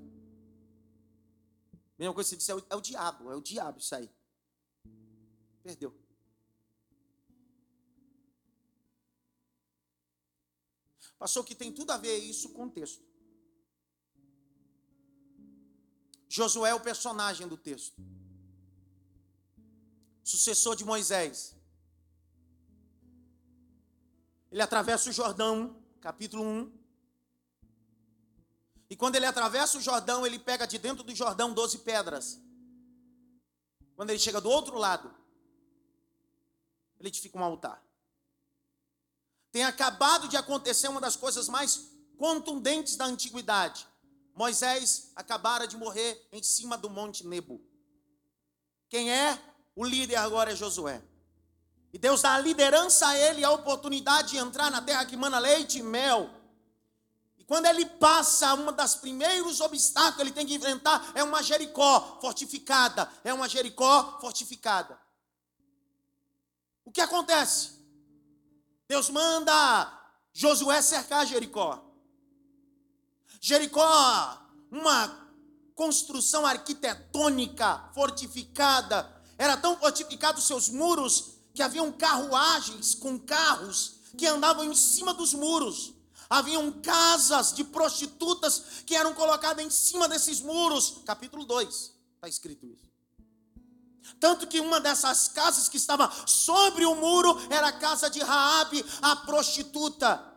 Mesma 1.98 2.13
coisa 2.13 2.30
que 2.30 2.36
você 2.36 2.38
disse, 2.38 2.51
é 2.51 2.56
o, 2.56 2.66
é 2.70 2.75
o 2.75 2.82
diabo, 2.82 3.32
é 3.32 3.36
o 3.36 3.42
diabo 3.42 3.80
isso 3.80 3.96
aí. 3.96 4.10
Perdeu. 5.63 5.94
Passou 11.18 11.44
que 11.44 11.56
tem 11.56 11.74
tudo 11.74 11.92
a 11.92 11.98
ver 11.98 12.18
isso 12.18 12.50
com 12.50 12.66
o 12.66 12.70
texto. 12.70 13.04
Josué 16.30 16.70
é 16.70 16.75
o 16.75 16.80
personagem 16.80 17.48
do 17.48 17.58
texto. 17.58 18.00
Sucessor 20.24 20.75
de 20.75 20.86
Moisés. 20.86 21.56
Ele 24.51 24.62
atravessa 24.62 25.10
o 25.10 25.13
Jordão, 25.13 25.82
capítulo 26.00 26.44
1. 26.44 26.87
E 28.89 28.96
quando 28.96 29.15
ele 29.15 29.25
atravessa 29.25 29.77
o 29.77 29.82
Jordão, 29.82 30.25
ele 30.25 30.39
pega 30.39 30.65
de 30.65 30.77
dentro 30.77 31.03
do 31.03 31.13
Jordão 31.13 31.53
12 31.53 31.79
pedras. 31.79 32.39
Quando 33.96 34.12
ele 34.12 34.20
chega 34.20 34.39
do 34.39 34.50
outro 34.50 34.77
lado, 34.77 35.13
ele 37.00 37.10
edifica 37.10 37.38
um 37.38 37.44
altar. 37.44 37.84
Tem 39.51 39.63
acabado 39.63 40.27
de 40.27 40.38
acontecer 40.38 40.88
uma 40.88 41.01
das 41.01 41.15
coisas 41.15 41.50
mais 41.50 41.91
contundentes 42.17 42.96
da 42.96 43.06
antiguidade. 43.06 43.88
Moisés 44.36 45.12
acabara 45.15 45.67
de 45.67 45.75
morrer 45.75 46.27
em 46.32 46.44
cima 46.44 46.77
do 46.77 46.89
Monte 46.89 47.25
Nebo. 47.25 47.60
Quem 48.88 49.12
é 49.12 49.39
o 49.75 49.84
líder 49.84 50.15
agora 50.15 50.51
é 50.51 50.56
Josué. 50.56 51.01
E 51.91 51.98
Deus 51.98 52.22
dá 52.22 52.36
a 52.36 52.39
liderança 52.39 53.08
a 53.08 53.17
ele, 53.17 53.44
a 53.44 53.51
oportunidade 53.51 54.29
de 54.32 54.38
entrar 54.38 54.70
na 54.70 54.82
terra 54.82 55.06
que 55.06 55.17
mana 55.17 55.39
leite 55.39 55.79
e 55.79 55.84
mel. 55.84 56.29
Quando 57.48 57.66
ele 57.66 57.86
passa, 57.86 58.54
um 58.56 58.74
dos 58.74 58.96
primeiros 58.96 59.62
obstáculos 59.62 60.16
que 60.18 60.22
ele 60.22 60.32
tem 60.34 60.46
que 60.46 60.56
enfrentar 60.56 61.13
é 61.16 61.24
uma 61.24 61.42
Jericó 61.42 62.20
fortificada. 62.20 63.10
É 63.24 63.34
uma 63.34 63.48
Jericó 63.48 64.20
fortificada. 64.20 65.00
O 66.84 66.92
que 66.92 67.00
acontece? 67.00 67.72
Deus 68.86 69.10
manda 69.10 69.94
Josué 70.34 70.82
cercar 70.82 71.25
Jericó. 71.25 71.82
Jericó, 73.39 74.42
uma 74.70 75.25
construção 75.74 76.46
arquitetônica 76.46 77.92
fortificada, 77.94 79.10
era 79.38 79.56
tão 79.56 79.77
fortificado 79.77 80.42
seus 80.42 80.68
muros 80.68 81.36
que 81.54 81.62
haviam 81.62 81.94
carruagens 81.94 82.94
com 82.94 83.18
carros 83.18 84.00
que 84.18 84.25
andavam 84.25 84.66
em 84.66 84.75
cima 84.75 85.13
dos 85.13 85.34
muros. 85.34 85.97
Haviam 86.29 86.72
casas 86.81 87.53
de 87.53 87.63
prostitutas 87.63 88.84
que 88.86 88.96
eram 88.96 89.13
colocadas 89.13 89.63
em 89.65 89.69
cima 89.69 90.07
desses 90.07 90.41
muros. 90.41 91.01
Capítulo 91.05 91.46
2, 91.46 91.93
está 92.15 92.27
escrito 92.27 92.65
isso. 92.65 92.88
Tanto 94.19 94.48
que 94.48 94.60
uma 94.60 94.79
dessas 94.79 95.27
casas 95.27 95.67
que 95.69 95.77
estava 95.77 96.10
sobre 96.25 96.86
o 96.86 96.96
muro 96.96 97.38
era 97.51 97.67
a 97.67 97.74
casa 97.74 98.10
de 98.10 98.19
Raabe, 98.19 98.84
a 99.01 99.15
prostituta. 99.17 100.34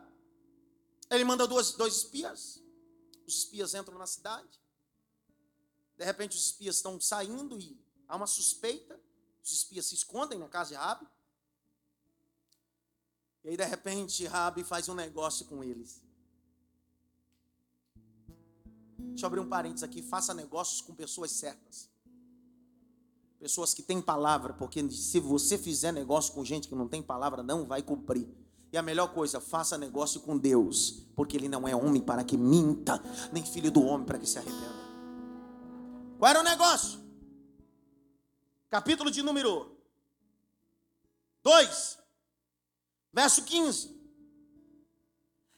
Ele 1.09 1.23
manda 1.23 1.47
duas, 1.47 1.71
dois 1.71 1.97
espias. 1.97 2.61
Os 3.27 3.39
espias 3.39 3.73
entram 3.73 3.97
na 3.97 4.07
cidade. 4.07 4.61
De 5.97 6.05
repente 6.05 6.35
os 6.35 6.45
espias 6.45 6.77
estão 6.77 6.99
saindo 6.99 7.59
e 7.59 7.79
há 8.07 8.15
uma 8.15 8.27
suspeita. 8.27 8.99
Os 9.43 9.51
espias 9.51 9.85
se 9.85 9.95
escondem 9.95 10.37
na 10.37 10.47
casa 10.47 10.71
de 10.71 10.75
Raabe. 10.75 11.07
E 13.43 13.49
aí 13.49 13.57
de 13.57 13.65
repente 13.65 14.25
Raabe 14.25 14.63
faz 14.63 14.87
um 14.87 14.93
negócio 14.93 15.45
com 15.45 15.63
eles. 15.63 16.01
Deixa 18.97 19.25
eu 19.25 19.27
abrir 19.27 19.39
um 19.39 19.49
parênteses 19.49 19.83
aqui. 19.83 20.01
Faça 20.01 20.33
negócios 20.33 20.81
com 20.81 20.93
pessoas 20.93 21.31
certas. 21.31 21.89
Pessoas 23.39 23.73
que 23.73 23.81
têm 23.81 24.01
palavra, 24.01 24.53
porque 24.53 24.87
se 24.91 25.19
você 25.19 25.57
fizer 25.57 25.91
negócio 25.91 26.33
com 26.33 26.45
gente 26.45 26.67
que 26.67 26.75
não 26.75 26.87
tem 26.87 27.01
palavra, 27.01 27.41
não 27.41 27.65
vai 27.65 27.81
cumprir. 27.81 28.27
E 28.71 28.77
a 28.77 28.81
melhor 28.81 29.13
coisa, 29.13 29.41
faça 29.41 29.77
negócio 29.77 30.21
com 30.21 30.37
Deus, 30.37 31.07
porque 31.15 31.35
Ele 31.35 31.49
não 31.49 31.67
é 31.67 31.75
homem 31.75 32.01
para 32.01 32.23
que 32.23 32.37
minta, 32.37 33.03
nem 33.31 33.43
filho 33.43 33.71
do 33.71 33.81
homem 33.83 34.05
para 34.05 34.17
que 34.17 34.25
se 34.25 34.37
arrependa. 34.37 34.81
Qual 36.17 36.29
era 36.29 36.39
o 36.39 36.43
negócio? 36.43 37.01
Capítulo 38.69 39.11
de 39.11 39.21
número 39.21 39.75
2, 41.43 41.97
verso 43.13 43.43
15. 43.43 44.01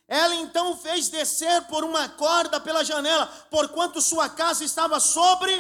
Ela 0.08 0.36
então 0.36 0.78
fez 0.78 1.10
descer 1.10 1.66
por 1.68 1.84
uma 1.84 2.10
corda 2.10 2.60
pela 2.60 2.84
janela, 2.84 3.26
porquanto 3.50 4.02
sua 4.02 4.30
casa 4.30 4.64
estava 4.64 5.00
sobre 5.00 5.54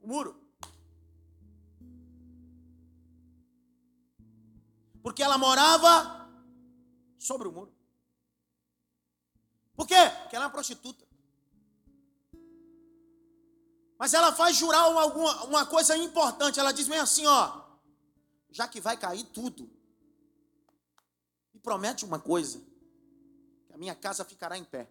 o 0.00 0.08
muro. 0.08 0.40
Porque 5.02 5.22
ela 5.22 5.38
morava 5.38 6.28
sobre 7.18 7.48
o 7.48 7.52
muro. 7.52 7.74
Por 9.74 9.86
quê? 9.86 9.94
Porque 10.22 10.36
ela 10.36 10.44
é 10.44 10.48
uma 10.48 10.52
prostituta. 10.52 11.06
Mas 13.98 14.14
ela 14.14 14.32
faz 14.32 14.56
jurar 14.56 14.80
alguma, 14.80 15.44
uma 15.44 15.66
coisa 15.66 15.96
importante. 15.96 16.58
Ela 16.58 16.72
diz 16.72 16.88
bem 16.88 16.98
assim, 16.98 17.26
ó. 17.26 17.62
Já 18.50 18.66
que 18.66 18.80
vai 18.80 18.96
cair 18.96 19.24
tudo. 19.24 19.70
Me 21.60 21.62
promete 21.62 22.06
uma 22.06 22.18
coisa. 22.18 22.58
Que 23.66 23.74
a 23.74 23.76
minha 23.76 23.94
casa 23.94 24.24
ficará 24.24 24.56
em 24.56 24.64
pé. 24.64 24.90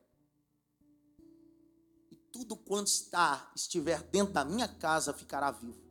E 2.11 2.15
tudo 2.31 2.55
quanto 2.55 2.87
está, 2.87 3.51
estiver 3.55 4.03
dentro 4.03 4.33
da 4.35 4.45
minha 4.45 4.67
casa, 4.67 5.11
ficará 5.11 5.49
vivo. 5.49 5.81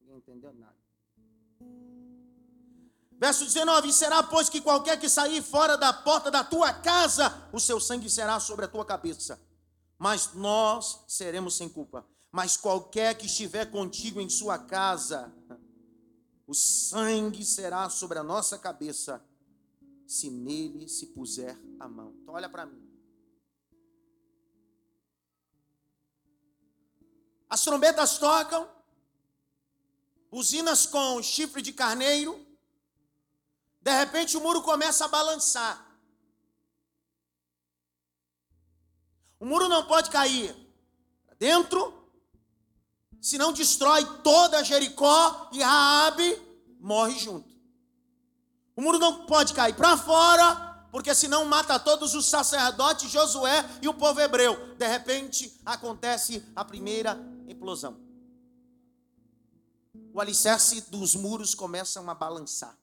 Ninguém 0.00 0.16
entendeu 0.16 0.52
nada. 0.54 0.74
Verso 3.12 3.44
19: 3.44 3.92
Será, 3.92 4.24
pois, 4.24 4.48
que 4.48 4.60
qualquer 4.60 4.98
que 4.98 5.08
sair 5.08 5.40
fora 5.40 5.78
da 5.78 5.92
porta 5.92 6.32
da 6.32 6.42
tua 6.42 6.72
casa, 6.72 7.48
o 7.52 7.60
seu 7.60 7.78
sangue 7.78 8.10
será 8.10 8.40
sobre 8.40 8.64
a 8.64 8.68
tua 8.68 8.84
cabeça. 8.84 9.40
Mas 9.96 10.34
nós 10.34 11.04
seremos 11.06 11.56
sem 11.56 11.68
culpa. 11.68 12.04
Mas 12.32 12.56
qualquer 12.56 13.16
que 13.16 13.26
estiver 13.26 13.70
contigo 13.70 14.20
em 14.20 14.28
sua 14.28 14.58
casa, 14.58 15.32
o 16.44 16.52
sangue 16.52 17.44
será 17.44 17.88
sobre 17.88 18.18
a 18.18 18.24
nossa 18.24 18.58
cabeça, 18.58 19.24
se 20.06 20.30
nele 20.30 20.88
se 20.88 21.06
puser 21.06 21.58
a 21.78 21.88
mão. 21.88 22.14
Então, 22.22 22.34
olha 22.34 22.48
para 22.48 22.66
mim. 22.66 22.82
As 27.48 27.62
trombetas 27.62 28.18
tocam, 28.18 28.68
buzinas 30.30 30.86
com 30.86 31.22
chifre 31.22 31.62
de 31.62 31.72
carneiro, 31.72 32.44
de 33.80 33.92
repente 33.92 34.36
o 34.36 34.40
muro 34.40 34.62
começa 34.62 35.04
a 35.04 35.08
balançar. 35.08 35.84
O 39.38 39.46
muro 39.46 39.68
não 39.68 39.86
pode 39.86 40.10
cair 40.10 40.56
dentro, 41.38 42.10
senão 43.20 43.52
destrói 43.52 44.04
toda 44.22 44.64
Jericó 44.64 45.50
e 45.52 45.62
Raabe 45.62 46.42
morre 46.80 47.18
junto. 47.18 47.53
O 48.76 48.82
muro 48.82 48.98
não 48.98 49.26
pode 49.26 49.54
cair 49.54 49.74
para 49.74 49.96
fora, 49.96 50.86
porque 50.90 51.14
senão 51.14 51.44
mata 51.44 51.78
todos 51.78 52.14
os 52.14 52.26
sacerdotes, 52.26 53.10
Josué 53.10 53.64
e 53.80 53.88
o 53.88 53.94
povo 53.94 54.20
hebreu. 54.20 54.74
De 54.76 54.86
repente 54.86 55.60
acontece 55.64 56.44
a 56.54 56.64
primeira 56.64 57.18
explosão. 57.46 58.00
O 60.12 60.20
alicerce 60.20 60.80
dos 60.82 61.14
muros 61.14 61.54
começa 61.54 62.00
a 62.00 62.14
balançar. 62.14 62.76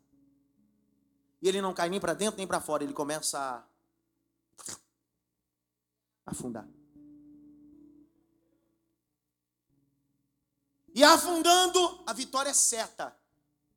E 1.42 1.48
ele 1.48 1.62
não 1.62 1.74
cai 1.74 1.90
nem 1.90 2.00
para 2.00 2.14
dentro 2.14 2.38
nem 2.38 2.48
para 2.48 2.62
fora, 2.62 2.84
ele 2.84 2.94
começa 2.94 3.40
a 3.40 3.64
afundar. 6.26 6.68
E 10.94 11.04
afundando, 11.04 12.04
a 12.06 12.14
vitória 12.14 12.50
é 12.50 12.54
certa. 12.54 13.16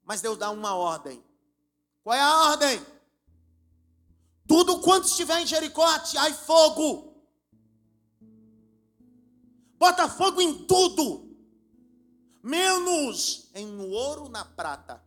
Mas 0.05 0.21
Deus 0.21 0.37
dá 0.37 0.51
uma 0.51 0.75
ordem. 0.75 1.25
Qual 2.05 2.15
é 2.15 2.21
a 2.21 2.51
ordem? 2.51 2.87
Tudo 4.47 4.81
quanto 4.83 5.09
estiver 5.09 5.41
em 5.41 5.47
Jericó, 5.47 5.87
ai 5.87 6.35
fogo. 6.35 7.15
Bota 9.79 10.09
fogo 10.09 10.41
em 10.41 10.67
tudo, 10.67 11.35
menos 12.43 13.51
em 13.55 13.81
ouro 13.81 14.29
na 14.29 14.45
prata. 14.45 15.03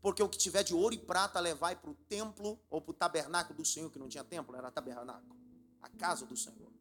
Porque 0.00 0.22
o 0.22 0.28
que 0.28 0.38
tiver 0.38 0.62
de 0.62 0.72
ouro 0.72 0.94
e 0.94 0.98
prata, 0.98 1.40
levai 1.40 1.74
para 1.74 1.90
o 1.90 1.94
templo 1.94 2.60
ou 2.70 2.80
para 2.80 2.92
o 2.92 2.94
tabernáculo 2.94 3.56
do 3.56 3.64
Senhor, 3.64 3.90
que 3.90 3.98
não 3.98 4.08
tinha 4.08 4.22
templo, 4.22 4.54
era 4.54 4.70
tabernáculo. 4.70 5.36
A 5.82 5.88
casa 5.88 6.24
do 6.24 6.36
Senhor. 6.36 6.72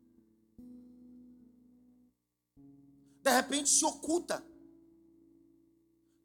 De 3.24 3.32
repente 3.32 3.68
se 3.68 3.84
oculta. 3.84 4.46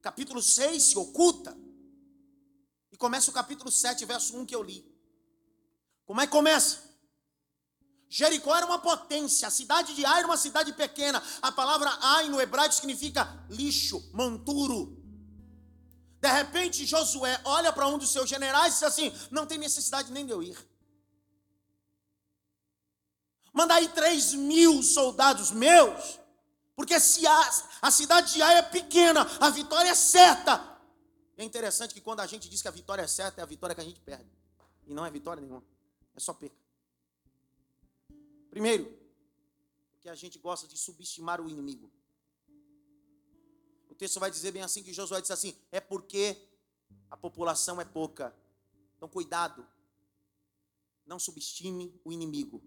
Capítulo 0.03 0.42
6 0.42 0.83
se 0.83 0.99
oculta. 0.99 1.57
Começa 3.01 3.31
o 3.31 3.33
capítulo 3.33 3.71
7, 3.71 4.05
verso 4.05 4.37
1 4.37 4.45
que 4.45 4.55
eu 4.55 4.63
li. 4.63 4.85
Como 6.05 6.21
é 6.21 6.27
que 6.27 6.33
começa? 6.33 6.83
Jericó 8.11 8.55
era 8.55 8.67
uma 8.67 8.79
potência, 8.79 9.49
a 9.49 9.51
cidade 9.51 9.95
de 9.95 10.05
Ai 10.05 10.19
era 10.19 10.27
uma 10.27 10.37
cidade 10.37 10.71
pequena. 10.75 11.23
A 11.41 11.51
palavra 11.51 11.91
Ai 12.03 12.29
no 12.29 12.39
hebraico 12.39 12.75
significa 12.75 13.27
lixo, 13.49 14.07
monturo. 14.13 15.03
De 16.21 16.29
repente, 16.29 16.85
Josué 16.85 17.41
olha 17.45 17.73
para 17.73 17.87
um 17.87 17.97
dos 17.97 18.13
seus 18.13 18.29
generais 18.29 18.75
e 18.75 18.77
diz 18.77 18.83
assim: 18.83 19.11
Não 19.31 19.47
tem 19.47 19.57
necessidade 19.57 20.13
nem 20.13 20.27
de 20.27 20.33
eu 20.33 20.43
ir. 20.43 20.59
Manda 23.51 23.77
aí 23.77 23.89
três 23.89 24.35
mil 24.35 24.83
soldados 24.83 25.51
meus, 25.51 26.21
porque 26.77 27.01
se 27.01 27.27
a, 27.27 27.51
a 27.81 27.91
cidade 27.91 28.35
de 28.35 28.43
Ai 28.43 28.59
é 28.59 28.63
pequena, 28.63 29.27
a 29.41 29.49
vitória 29.49 29.89
é 29.89 29.95
certa. 29.95 30.69
É 31.40 31.42
interessante 31.42 31.94
que 31.94 32.03
quando 32.03 32.20
a 32.20 32.26
gente 32.26 32.50
diz 32.50 32.61
que 32.61 32.68
a 32.68 32.70
vitória 32.70 33.00
é 33.00 33.07
certa, 33.07 33.40
é 33.40 33.42
a 33.42 33.46
vitória 33.46 33.74
que 33.74 33.81
a 33.81 33.85
gente 33.85 33.98
perde. 33.98 34.31
E 34.87 34.92
não 34.92 35.07
é 35.07 35.11
vitória 35.11 35.40
nenhuma, 35.40 35.64
é 36.14 36.20
só 36.20 36.35
perca. 36.35 36.55
Primeiro, 38.50 38.94
que 40.03 40.11
a 40.11 40.14
gente 40.14 40.38
gosta 40.38 40.68
de 40.68 40.76
subestimar 40.76 41.40
o 41.40 41.48
inimigo. 41.48 41.90
O 43.88 43.94
texto 43.94 44.20
vai 44.20 44.31
dizer 44.31 44.53
bem 44.53 44.61
assim 44.61 44.83
que 44.83 44.92
Josué 44.92 45.18
disse 45.22 45.33
assim: 45.33 45.57
é 45.72 45.81
porque 45.81 46.37
a 47.09 47.16
população 47.16 47.81
é 47.81 47.87
pouca. 47.87 48.37
Então 48.98 49.09
cuidado. 49.09 49.66
Não 51.07 51.18
subestime 51.18 51.98
o 52.05 52.12
inimigo. 52.12 52.62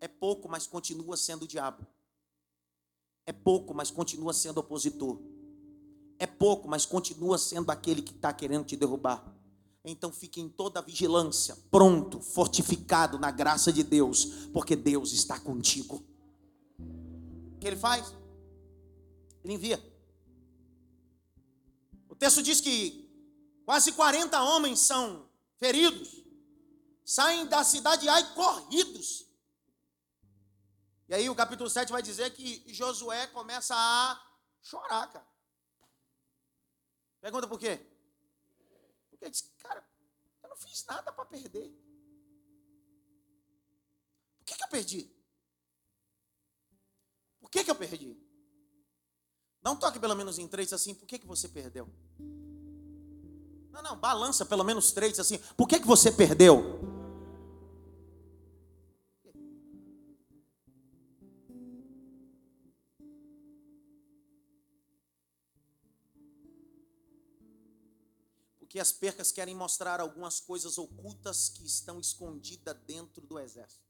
É 0.00 0.08
pouco, 0.08 0.48
mas 0.48 0.66
continua 0.66 1.16
sendo 1.16 1.44
o 1.44 1.48
diabo. 1.48 1.86
É 3.24 3.32
pouco, 3.32 3.72
mas 3.72 3.92
continua 3.92 4.32
sendo 4.32 4.58
opositor. 4.58 5.33
É 6.18 6.26
pouco, 6.26 6.68
mas 6.68 6.86
continua 6.86 7.38
sendo 7.38 7.70
aquele 7.70 8.02
que 8.02 8.12
está 8.12 8.32
querendo 8.32 8.64
te 8.64 8.76
derrubar. 8.76 9.34
Então 9.84 10.10
fique 10.10 10.40
em 10.40 10.48
toda 10.48 10.80
vigilância, 10.80 11.56
pronto, 11.70 12.18
fortificado 12.18 13.18
na 13.18 13.30
graça 13.30 13.70
de 13.70 13.82
Deus, 13.82 14.24
porque 14.52 14.74
Deus 14.74 15.12
está 15.12 15.38
contigo. 15.38 16.02
O 16.78 17.58
que 17.60 17.66
ele 17.66 17.76
faz? 17.76 18.14
Ele 19.44 19.54
envia. 19.54 19.94
O 22.08 22.14
texto 22.14 22.42
diz 22.42 22.62
que 22.62 23.10
quase 23.66 23.92
40 23.92 24.40
homens 24.42 24.78
são 24.78 25.28
feridos, 25.58 26.24
saem 27.04 27.46
da 27.46 27.62
cidade 27.62 28.02
de 28.02 28.08
Ai 28.08 28.34
corridos. 28.34 29.26
E 31.08 31.14
aí 31.14 31.28
o 31.28 31.34
capítulo 31.34 31.68
7 31.68 31.92
vai 31.92 32.00
dizer 32.00 32.30
que 32.30 32.64
Josué 32.72 33.26
começa 33.26 33.74
a 33.76 34.18
chorar, 34.62 35.12
cara. 35.12 35.33
Pergunta 37.24 37.48
por 37.48 37.58
quê? 37.58 37.80
Porque 39.08 39.30
disse, 39.30 39.44
cara, 39.56 39.82
eu 40.42 40.48
não 40.50 40.56
fiz 40.58 40.84
nada 40.84 41.10
para 41.10 41.24
perder. 41.24 41.74
Por 44.36 44.44
que, 44.44 44.54
que 44.54 44.62
eu 44.62 44.68
perdi? 44.68 45.10
Por 47.40 47.48
que, 47.48 47.64
que 47.64 47.70
eu 47.70 47.74
perdi? 47.76 48.14
Dá 49.62 49.70
um 49.70 49.76
toque 49.76 49.98
pelo 49.98 50.14
menos 50.14 50.38
em 50.38 50.46
três 50.46 50.70
assim, 50.74 50.94
por 50.94 51.06
que, 51.06 51.18
que 51.18 51.26
você 51.26 51.48
perdeu? 51.48 51.88
Não, 53.70 53.82
não, 53.82 53.96
balança 53.98 54.44
pelo 54.44 54.62
menos 54.62 54.92
três 54.92 55.18
assim, 55.18 55.38
por 55.56 55.66
que, 55.66 55.80
que 55.80 55.86
você 55.86 56.12
perdeu? 56.12 56.93
Que 68.74 68.80
as 68.80 68.90
percas 68.90 69.30
querem 69.30 69.54
mostrar 69.54 70.00
algumas 70.00 70.40
coisas 70.40 70.78
ocultas 70.78 71.48
que 71.48 71.64
estão 71.64 72.00
escondidas 72.00 72.76
dentro 72.84 73.24
do 73.24 73.38
exército. 73.38 73.86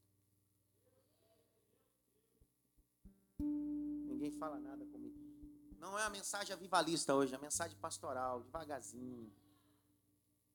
Ninguém 3.41 4.31
fala 4.33 4.61
nada 4.61 4.85
comigo. 4.85 5.19
Não 5.79 5.99
é 5.99 6.03
a 6.03 6.11
mensagem 6.11 6.53
avivalista 6.53 7.15
hoje, 7.15 7.33
é 7.33 7.37
a 7.39 7.41
mensagem 7.41 7.79
pastoral, 7.79 8.43
devagarzinho. 8.43 9.33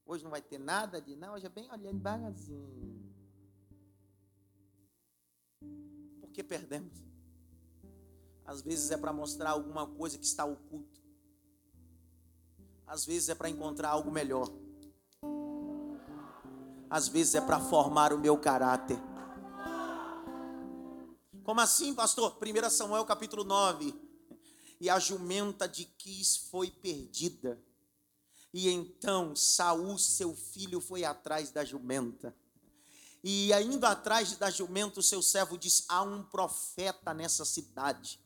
Hoje 0.06 0.24
não 0.24 0.30
vai 0.30 0.44
ter 0.44 0.60
nada 0.60 1.02
de. 1.02 1.15
Não, 1.15 1.34
hoje 1.34 1.48
é 1.48 1.50
bem 1.50 1.68
olhando 1.72 1.98
devagarzinho. 1.98 3.12
Por 6.22 6.30
que 6.30 6.44
perdemos? 6.44 7.04
Às 8.46 8.62
vezes 8.62 8.92
é 8.92 8.98
para 8.98 9.12
mostrar 9.12 9.50
alguma 9.50 9.88
coisa 9.88 10.20
que 10.20 10.26
está 10.26 10.46
oculto 10.46 11.02
às 12.89 13.06
vezes 13.06 13.30
é 13.30 13.36
para 13.36 13.47
encontrar 13.47 13.89
algo 13.89 14.12
melhor. 14.12 14.52
Às 16.89 17.08
vezes 17.08 17.36
é 17.36 17.41
para 17.41 17.60
formar 17.60 18.12
o 18.12 18.17
meu 18.17 18.36
caráter. 18.36 18.97
Como 21.43 21.62
assim, 21.62 21.93
pastor? 21.93 22.36
1 22.41 22.69
Samuel 22.71 23.06
capítulo 23.06 23.43
9. 23.43 23.93
E 24.82 24.89
a 24.89 24.97
jumenta 24.97 25.67
de 25.67 25.86
Quis 25.86 26.36
foi 26.36 26.71
perdida. 26.71 27.62
E 28.52 28.67
então 28.67 29.36
Saul, 29.36 29.99
seu 29.99 30.34
filho, 30.34 30.82
foi 30.82 31.06
atrás 31.06 31.52
da 31.52 31.63
jumenta. 31.63 32.36
E 33.23 33.52
indo 33.54 33.86
atrás 33.86 34.36
da 34.36 34.49
jumenta, 34.49 34.99
o 34.99 35.04
seu 35.04 35.21
servo 35.21 35.60
disse: 35.60 35.86
Há 35.88 36.02
um 36.02 36.23
profeta 36.23 37.13
nessa 37.13 37.45
cidade 37.45 38.19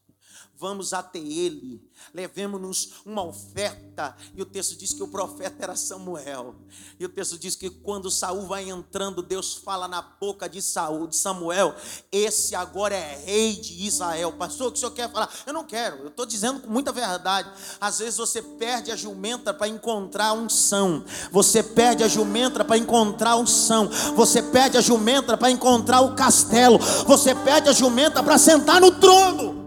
vamos 0.64 0.94
até 0.94 1.20
ele, 1.20 1.82
levemos-nos 2.14 2.94
uma 3.06 3.22
oferta. 3.22 4.16
E 4.34 4.42
o 4.42 4.46
texto 4.46 4.78
diz 4.78 4.94
que 4.94 5.04
o 5.04 5.08
profeta 5.10 5.62
era 5.62 5.76
Samuel. 5.76 6.56
E 6.98 7.04
o 7.04 7.10
texto 7.10 7.38
diz 7.38 7.54
que 7.54 7.70
quando 7.70 8.10
Saul 8.10 8.48
vai 8.48 8.70
entrando, 8.70 9.22
Deus 9.22 9.56
fala 9.56 9.90
na 9.90 10.02
boca 10.02 10.48
de 10.48 10.62
Saul, 10.62 11.08
de 11.08 11.18
Samuel, 11.18 11.76
esse 12.10 12.56
agora 12.56 12.96
é 12.96 13.22
rei 13.26 13.56
de 13.58 13.86
Israel. 13.86 14.32
Pastor, 14.32 14.68
o 14.68 14.72
que 14.72 14.78
o 14.78 14.80
senhor 14.80 14.92
quer 14.92 15.12
falar? 15.12 15.30
Eu 15.46 15.52
não 15.52 15.66
quero, 15.66 15.98
eu 15.98 16.08
estou 16.08 16.26
dizendo 16.26 16.62
com 16.62 16.70
muita 16.70 16.94
verdade. 16.94 17.52
Às 17.82 18.00
vezes 18.00 18.18
você 18.18 18.42
perde 18.42 18.90
a 18.90 18.96
jumenta 18.96 19.54
para 19.54 19.68
encontrar 19.68 20.32
unção. 20.32 21.04
Você 21.30 21.62
perde 21.62 22.04
a 22.04 22.08
jumenta 22.08 22.64
para 22.64 22.78
encontrar 22.78 23.36
unção. 23.36 23.90
Você 24.16 24.42
perde 24.42 24.78
a 24.78 24.82
jumenta 24.82 25.38
para 25.38 25.52
encontrar 25.52 26.00
o 26.02 26.16
castelo. 26.16 26.78
Você 27.06 27.36
perde 27.36 27.68
a 27.68 27.74
jumenta 27.74 28.24
para 28.24 28.38
sentar 28.38 28.80
no 28.80 28.92
trono. 28.92 29.63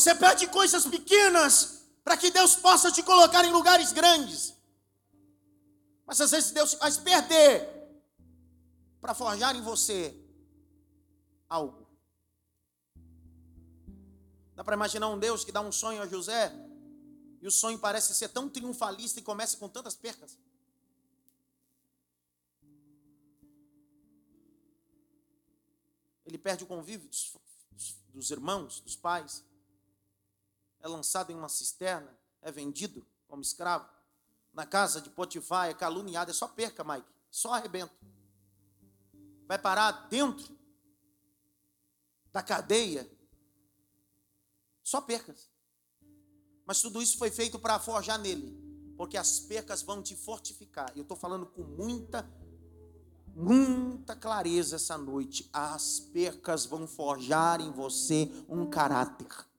Você 0.00 0.14
perde 0.14 0.46
coisas 0.46 0.86
pequenas 0.86 1.84
para 2.02 2.16
que 2.16 2.30
Deus 2.30 2.56
possa 2.56 2.90
te 2.90 3.02
colocar 3.02 3.44
em 3.44 3.52
lugares 3.52 3.92
grandes. 3.92 4.56
Mas 6.06 6.18
às 6.22 6.30
vezes 6.30 6.52
Deus 6.52 6.72
faz 6.72 6.96
perder 6.96 7.68
para 8.98 9.12
forjar 9.12 9.54
em 9.54 9.60
você 9.60 10.18
algo. 11.50 11.86
Dá 14.56 14.64
para 14.64 14.74
imaginar 14.74 15.08
um 15.08 15.18
Deus 15.18 15.44
que 15.44 15.52
dá 15.52 15.60
um 15.60 15.70
sonho 15.70 16.00
a 16.00 16.06
José 16.06 16.50
e 17.42 17.46
o 17.46 17.50
sonho 17.50 17.78
parece 17.78 18.14
ser 18.14 18.30
tão 18.30 18.48
triunfalista 18.48 19.20
e 19.20 19.22
começa 19.22 19.58
com 19.58 19.68
tantas 19.68 19.94
percas? 19.94 20.38
Ele 26.24 26.38
perde 26.38 26.64
o 26.64 26.66
convívio 26.66 27.06
dos, 27.06 27.36
dos 28.14 28.30
irmãos, 28.30 28.80
dos 28.80 28.96
pais 28.96 29.49
é 30.80 30.88
lançado 30.88 31.30
em 31.30 31.34
uma 31.34 31.48
cisterna, 31.48 32.16
é 32.42 32.50
vendido 32.50 33.06
como 33.28 33.42
escravo. 33.42 33.88
Na 34.52 34.66
casa 34.66 35.00
de 35.00 35.10
Potifar 35.10 35.68
é 35.68 35.74
caluniado, 35.74 36.30
é 36.30 36.34
só 36.34 36.48
perca, 36.48 36.82
Mike, 36.82 37.06
só 37.30 37.54
arrebento. 37.54 37.94
Vai 39.46 39.58
parar 39.58 40.08
dentro 40.08 40.58
da 42.32 42.42
cadeia, 42.42 43.10
só 44.82 45.00
percas. 45.00 45.50
Mas 46.66 46.80
tudo 46.80 47.02
isso 47.02 47.18
foi 47.18 47.30
feito 47.30 47.58
para 47.58 47.78
forjar 47.78 48.18
nele, 48.18 48.56
porque 48.96 49.16
as 49.16 49.40
percas 49.40 49.82
vão 49.82 50.02
te 50.02 50.16
fortificar. 50.16 50.92
Eu 50.96 51.02
estou 51.02 51.16
falando 51.16 51.46
com 51.46 51.62
muita, 51.62 52.28
muita 53.34 54.14
clareza 54.14 54.76
essa 54.76 54.96
noite. 54.96 55.48
As 55.52 56.00
percas 56.00 56.66
vão 56.66 56.86
forjar 56.86 57.60
em 57.60 57.70
você 57.72 58.30
um 58.48 58.68
caráter. 58.68 59.49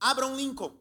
Abraham 0.00 0.34
Lincoln. 0.34 0.74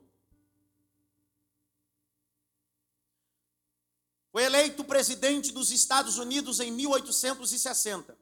Foi 4.31 4.43
eleito 4.43 4.83
presidente 4.83 5.51
dos 5.51 5.71
Estados 5.71 6.17
Unidos 6.17 6.59
em 6.59 6.71
1860. 6.71 8.17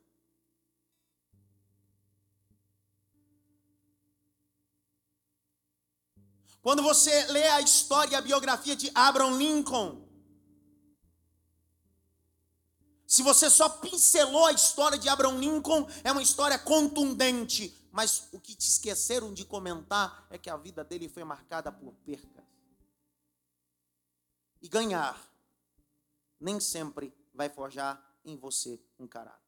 Quando 6.61 6.81
você 6.81 7.25
lê 7.27 7.47
a 7.47 7.61
história 7.61 8.13
e 8.13 8.15
a 8.15 8.21
biografia 8.21 8.75
de 8.75 8.91
Abraham 8.93 9.37
Lincoln, 9.37 10.05
se 13.05 13.23
você 13.23 13.49
só 13.49 13.69
pincelou 13.69 14.45
a 14.45 14.51
história 14.51 14.97
de 14.97 15.07
Abraham 15.07 15.39
Lincoln, 15.39 15.87
é 16.03 16.11
uma 16.11 16.21
história 16.21 16.59
contundente, 16.59 17.73
mas 17.97 18.29
o 18.31 18.39
que 18.39 18.53
te 18.53 18.69
esqueceram 18.69 19.33
de 19.33 19.43
comentar 19.43 20.27
é 20.29 20.37
que 20.37 20.51
a 20.51 20.55
vida 20.55 20.83
dele 20.83 21.09
foi 21.09 21.23
marcada 21.23 21.71
por 21.71 21.95
percas. 22.05 22.45
E 24.61 24.69
ganhar 24.69 25.19
nem 26.39 26.59
sempre 26.59 27.11
vai 27.33 27.49
forjar 27.49 27.99
em 28.23 28.37
você 28.37 28.79
um 28.99 29.07
caráter. 29.07 29.41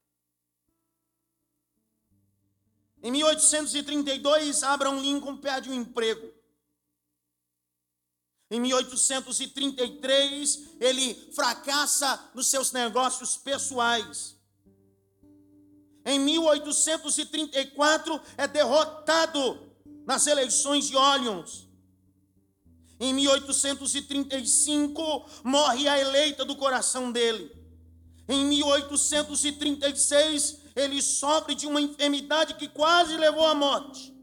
Em 3.04 3.12
1832, 3.12 4.64
Abraham 4.64 5.00
Lincoln 5.00 5.38
perde 5.38 5.70
o 5.70 5.74
emprego. 5.76 6.34
Em 8.50 8.60
1833, 8.60 10.78
ele 10.80 11.14
fracassa 11.34 12.32
nos 12.34 12.48
seus 12.48 12.72
negócios 12.72 13.38
pessoais. 13.38 14.38
Em 16.06 16.20
1834 16.20 18.22
é 18.38 18.48
derrotado 18.48 19.68
nas 20.06 20.28
eleições 20.28 20.88
de 20.88 20.96
Orleans. 20.96 21.68
Em 23.00 23.14
1835, 23.14 25.26
morre 25.44 25.88
a 25.88 26.00
eleita 26.00 26.44
do 26.44 26.56
coração 26.56 27.12
dele. 27.12 27.52
Em 28.28 28.44
1836, 28.46 30.60
ele 30.76 31.00
sofre 31.02 31.56
de 31.56 31.66
uma 31.66 31.82
enfermidade 31.82 32.54
que 32.56 32.68
quase 32.68 33.16
levou 33.18 33.46
à 33.46 33.56
morte. 33.56 34.14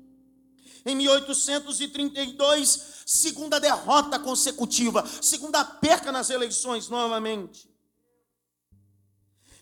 Em 0.84 0.94
1832, 0.94 3.02
segunda 3.06 3.58
derrota 3.58 4.18
consecutiva, 4.18 5.06
segunda 5.20 5.64
perca 5.64 6.12
nas 6.12 6.28
eleições 6.30 6.88
novamente. 6.88 7.68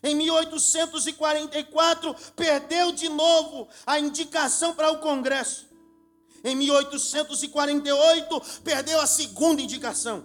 Em 0.05 0.15
1844, 0.15 2.15
perdeu 2.37 2.93
de 2.93 3.09
novo 3.09 3.67
a 3.87 3.99
indicação 3.99 4.75
para 4.75 4.93
o 4.93 4.99
Congresso. 4.99 5.65
Em 6.45 6.55
1848, 6.55 8.43
perdeu 8.63 9.01
a 9.01 9.07
segunda 9.07 9.63
indicação. 9.63 10.23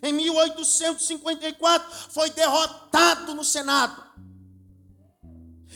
Em 0.00 0.12
1854, 0.12 1.92
foi 2.10 2.30
derrotado 2.30 3.34
no 3.34 3.42
Senado. 3.42 4.06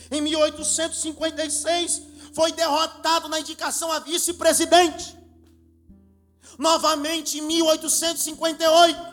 Em 0.09 0.21
1856, 0.21 2.03
foi 2.33 2.53
derrotado 2.53 3.27
na 3.27 3.41
indicação 3.41 3.91
a 3.91 3.99
vice-presidente. 3.99 5.17
Novamente 6.57 7.37
em 7.37 7.41
1858. 7.41 9.10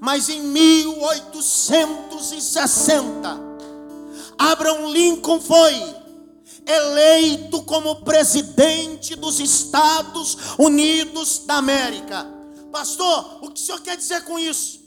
Mas 0.00 0.28
em 0.28 0.42
1860, 0.42 3.40
Abraham 4.38 4.88
Lincoln 4.88 5.40
foi 5.40 5.72
eleito 6.66 7.62
como 7.62 8.02
presidente 8.02 9.16
dos 9.16 9.40
Estados 9.40 10.36
Unidos 10.58 11.38
da 11.46 11.56
América. 11.56 12.26
Pastor, 12.70 13.44
o 13.44 13.50
que 13.50 13.60
o 13.60 13.64
senhor 13.64 13.80
quer 13.80 13.96
dizer 13.96 14.24
com 14.24 14.38
isso? 14.38 14.80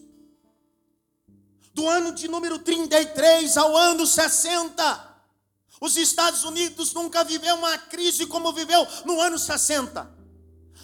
Do 1.74 1.88
ano 1.88 2.14
de 2.14 2.28
número 2.28 2.60
33 2.60 3.58
ao 3.58 3.76
ano 3.76 4.08
60, 4.08 5.16
os 5.82 5.98
Estados 5.98 6.44
Unidos 6.44 6.94
nunca 6.94 7.24
viveu 7.24 7.56
uma 7.56 7.78
crise 7.78 8.26
como 8.26 8.54
viveu 8.54 8.88
no 9.06 9.20
ano 9.20 9.38
60. 9.38 10.15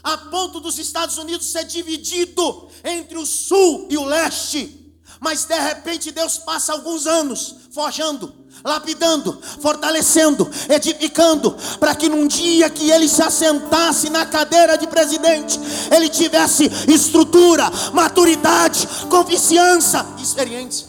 A 0.03 0.17
ponto 0.17 0.59
dos 0.59 0.79
Estados 0.79 1.17
Unidos 1.17 1.51
ser 1.51 1.65
dividido 1.65 2.69
entre 2.83 3.17
o 3.17 3.25
sul 3.25 3.87
e 3.89 3.97
o 3.97 4.05
leste. 4.05 4.81
Mas 5.19 5.45
de 5.45 5.59
repente 5.59 6.11
Deus 6.11 6.39
passa 6.39 6.73
alguns 6.73 7.05
anos 7.05 7.57
forjando, 7.71 8.33
lapidando, 8.63 9.39
fortalecendo, 9.61 10.49
edificando, 10.67 11.55
para 11.79 11.95
que 11.95 12.09
num 12.09 12.27
dia 12.27 12.69
que 12.69 12.89
ele 12.89 13.07
se 13.07 13.21
assentasse 13.21 14.09
na 14.09 14.25
cadeira 14.25 14.77
de 14.77 14.87
presidente, 14.87 15.59
ele 15.93 16.09
tivesse 16.09 16.65
estrutura, 16.91 17.69
maturidade, 17.93 18.87
confiança, 19.09 20.05
experiência. 20.19 20.87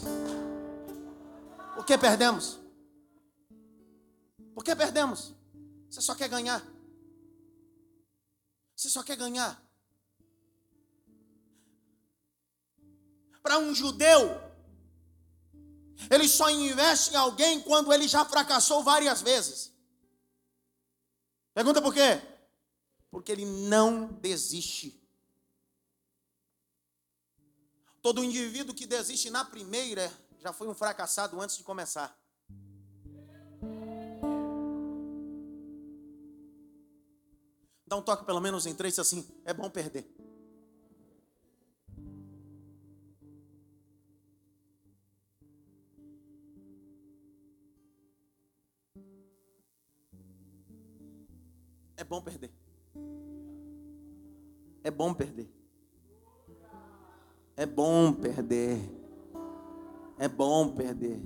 O 1.77 1.83
que 1.83 1.97
perdemos? 1.97 2.59
Por 4.53 4.63
que 4.63 4.75
perdemos? 4.75 5.33
Você 5.89 6.01
só 6.01 6.15
quer 6.15 6.27
ganhar. 6.27 6.72
Você 8.83 8.89
só 8.89 9.01
quer 9.01 9.15
ganhar. 9.15 9.65
Para 13.41 13.57
um 13.57 13.73
judeu, 13.73 14.19
ele 16.11 16.27
só 16.27 16.49
investe 16.49 17.13
em 17.13 17.15
alguém 17.15 17.61
quando 17.61 17.93
ele 17.93 18.09
já 18.09 18.25
fracassou 18.25 18.83
várias 18.83 19.21
vezes. 19.21 19.71
Pergunta 21.53 21.81
por 21.81 21.93
quê? 21.93 22.21
Porque 23.09 23.31
ele 23.31 23.45
não 23.45 24.07
desiste. 24.07 25.01
Todo 28.01 28.21
indivíduo 28.21 28.75
que 28.75 28.85
desiste 28.85 29.29
na 29.29 29.45
primeira 29.45 30.11
já 30.41 30.51
foi 30.51 30.67
um 30.67 30.75
fracassado 30.75 31.39
antes 31.39 31.55
de 31.55 31.63
começar. 31.63 32.21
Dá 37.85 37.97
um 37.97 38.01
toque 38.01 38.25
pelo 38.25 38.39
menos 38.39 38.65
em 38.65 38.73
três 38.73 38.97
assim, 38.97 39.25
é 39.45 39.53
bom 39.53 39.69
perder. 39.69 40.05
É 51.95 52.03
bom 52.03 52.21
perder. 52.21 52.51
É 54.83 54.91
bom 54.91 55.13
perder. 55.13 55.49
É 57.55 57.65
bom 57.65 58.13
perder. 58.13 58.77
É 60.17 60.27
bom 60.27 60.75
perder. 60.75 61.21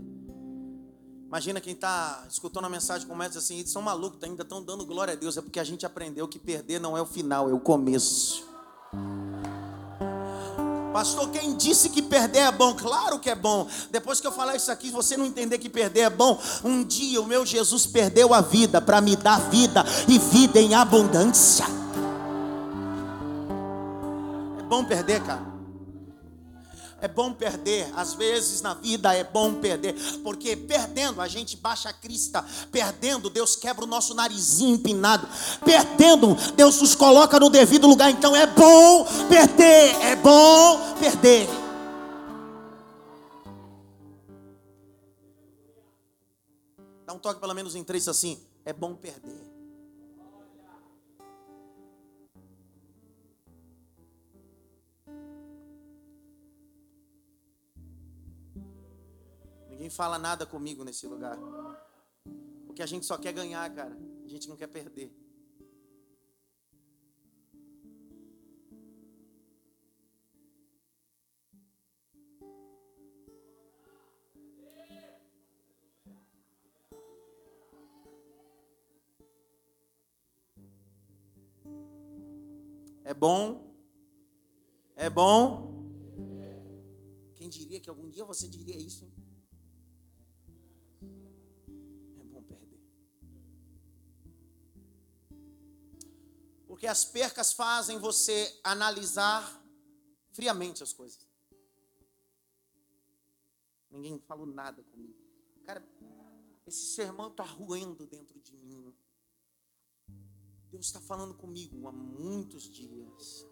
Imagina 1.27 1.59
quem 1.59 1.73
está 1.73 2.25
escutando 2.29 2.63
a 2.65 2.69
mensagem 2.69 3.05
como 3.05 3.21
essa 3.21 3.39
assim, 3.39 3.59
eles 3.59 3.69
são 3.69 3.81
malucos, 3.81 4.23
ainda 4.23 4.43
estão 4.43 4.63
dando 4.63 4.85
glória 4.85 5.13
a 5.13 5.15
Deus. 5.15 5.35
É 5.35 5.41
porque 5.41 5.59
a 5.59 5.63
gente 5.63 5.85
aprendeu 5.85 6.25
que 6.25 6.39
perder 6.39 6.79
não 6.79 6.97
é 6.97 7.01
o 7.01 7.05
final, 7.05 7.49
é 7.49 7.53
o 7.53 7.59
começo. 7.59 8.47
Pastor, 10.93 11.29
quem 11.29 11.55
disse 11.57 11.89
que 11.89 12.01
perder 12.01 12.39
é 12.39 12.51
bom? 12.51 12.73
Claro 12.73 13.19
que 13.19 13.29
é 13.29 13.35
bom. 13.35 13.67
Depois 13.91 14.21
que 14.21 14.25
eu 14.25 14.31
falar 14.31 14.55
isso 14.55 14.71
aqui, 14.71 14.89
você 14.89 15.17
não 15.17 15.25
entender 15.25 15.57
que 15.57 15.69
perder 15.69 15.99
é 15.99 16.09
bom. 16.09 16.39
Um 16.63 16.81
dia 16.81 17.21
o 17.21 17.25
meu 17.25 17.45
Jesus 17.45 17.85
perdeu 17.85 18.33
a 18.33 18.39
vida 18.39 18.81
para 18.81 19.01
me 19.01 19.17
dar 19.17 19.37
vida 19.49 19.85
e 20.07 20.17
vida 20.17 20.61
em 20.61 20.75
abundância. 20.75 21.65
É 24.57 24.63
bom 24.63 24.85
perder, 24.85 25.21
cara. 25.23 25.46
É 26.99 27.07
bom 27.07 27.31
perder, 27.31 27.87
às 27.95 28.15
vezes 28.15 28.61
na 28.61 28.73
vida 28.73 29.13
é 29.13 29.23
bom 29.23 29.53
perder, 29.53 29.93
porque 30.23 30.55
perdendo 30.55 31.21
a 31.21 31.27
gente 31.27 31.55
baixa 31.55 31.89
a 31.89 31.93
crista, 31.93 32.43
perdendo 32.71 33.29
Deus 33.29 33.55
quebra 33.55 33.83
o 33.83 33.87
nosso 33.87 34.15
narizinho 34.15 34.75
empinado, 34.75 35.27
perdendo 35.63 36.35
Deus 36.55 36.81
nos 36.81 36.95
coloca 36.95 37.39
no 37.39 37.51
devido 37.51 37.87
lugar. 37.87 38.09
Então 38.09 38.35
é 38.35 38.47
bom 38.47 39.05
perder, 39.29 39.95
é 40.01 40.15
bom 40.15 40.95
perder. 40.99 41.47
Dá 47.05 47.13
um 47.13 47.19
toque 47.19 47.39
pelo 47.39 47.53
menos 47.53 47.75
em 47.75 47.83
três 47.83 48.07
assim, 48.07 48.39
é 48.65 48.73
bom 48.73 48.95
perder. 48.95 49.46
Ninguém 59.87 59.95
fala 59.95 60.19
nada 60.19 60.45
comigo 60.45 60.83
nesse 60.83 61.07
lugar. 61.07 61.37
Porque 62.65 62.81
a 62.81 62.85
gente 62.85 63.05
só 63.05 63.17
quer 63.17 63.31
ganhar, 63.31 63.73
cara. 63.73 63.97
A 64.25 64.27
gente 64.27 64.49
não 64.49 64.57
quer 64.57 64.67
perder. 64.67 65.15
É 83.05 83.13
bom? 83.13 83.73
É 84.97 85.09
bom? 85.09 85.87
Quem 87.35 87.47
diria 87.47 87.79
que 87.79 87.89
algum 87.89 88.09
dia 88.09 88.25
você 88.25 88.49
diria 88.49 88.75
isso, 88.75 89.05
hein? 89.05 89.26
Porque 96.77 96.85
as 96.85 97.03
percas 97.03 97.53
fazem 97.53 97.97
você 97.97 98.55
analisar 98.63 99.65
friamente 100.31 100.83
as 100.83 100.93
coisas. 100.93 101.27
Ninguém 103.89 104.19
falou 104.19 104.45
nada 104.45 104.83
comigo. 104.83 105.17
Cara, 105.65 105.83
esse 106.67 106.93
sermão 106.93 107.29
está 107.29 107.43
ruendo 107.43 108.05
dentro 108.05 108.39
de 108.39 108.55
mim. 108.57 108.93
Deus 110.69 110.85
está 110.85 111.01
falando 111.01 111.33
comigo 111.33 111.87
há 111.87 111.91
muitos 111.91 112.69
dias. 112.69 113.43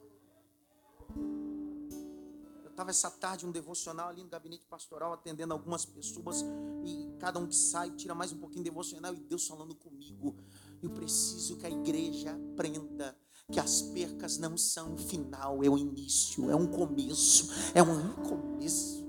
Eu 2.64 2.70
estava 2.70 2.92
essa 2.92 3.10
tarde 3.10 3.44
um 3.48 3.52
devocional 3.52 4.10
ali 4.10 4.22
no 4.22 4.30
gabinete 4.30 4.68
pastoral, 4.68 5.14
atendendo 5.14 5.52
algumas 5.52 5.84
pessoas, 5.84 6.44
e 6.86 7.18
cada 7.18 7.40
um 7.40 7.48
que 7.48 7.56
sai 7.56 7.90
tira 7.90 8.14
mais 8.14 8.32
um 8.32 8.38
pouquinho 8.38 8.64
de 8.64 8.70
devocional, 8.70 9.16
e 9.16 9.20
Deus 9.20 9.48
falando 9.48 9.74
comigo. 9.74 10.38
Eu 10.86 10.92
preciso 10.92 11.58
que 11.58 11.66
a 11.66 11.70
igreja 11.70 12.36
aprenda 12.54 13.18
que 13.52 13.60
as 13.60 13.82
percas 13.82 14.38
não 14.38 14.56
são 14.56 14.94
o 14.94 14.98
final, 15.00 15.64
é 15.64 15.68
o 15.68 15.76
início, 15.76 16.48
é 16.48 16.56
um 16.56 16.68
começo, 16.68 17.50
é 17.74 17.82
um 17.82 18.14
começo. 18.22 19.04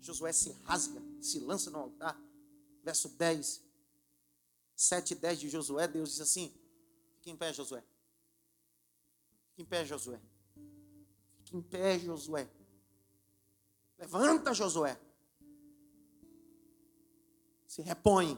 Josué 0.00 0.32
se 0.32 0.52
rasga, 0.62 1.02
se 1.20 1.40
lança 1.40 1.68
no 1.68 1.78
altar. 1.78 2.16
verso 2.84 3.08
10, 3.08 3.60
7 4.76 5.10
e 5.10 5.14
10 5.16 5.40
de 5.40 5.48
Josué, 5.48 5.88
Deus 5.88 6.10
diz 6.10 6.20
assim: 6.20 6.54
Fique 7.16 7.30
em 7.30 7.36
pé, 7.36 7.52
Josué. 7.52 7.82
Fique 9.48 9.62
em 9.62 9.64
pé, 9.64 9.84
Josué. 9.84 10.20
Fique 11.38 11.56
em 11.56 11.62
pé, 11.62 11.98
Josué. 11.98 12.48
Levanta, 13.98 14.54
Josué. 14.54 15.09
Se 17.70 17.82
repõe. 17.82 18.36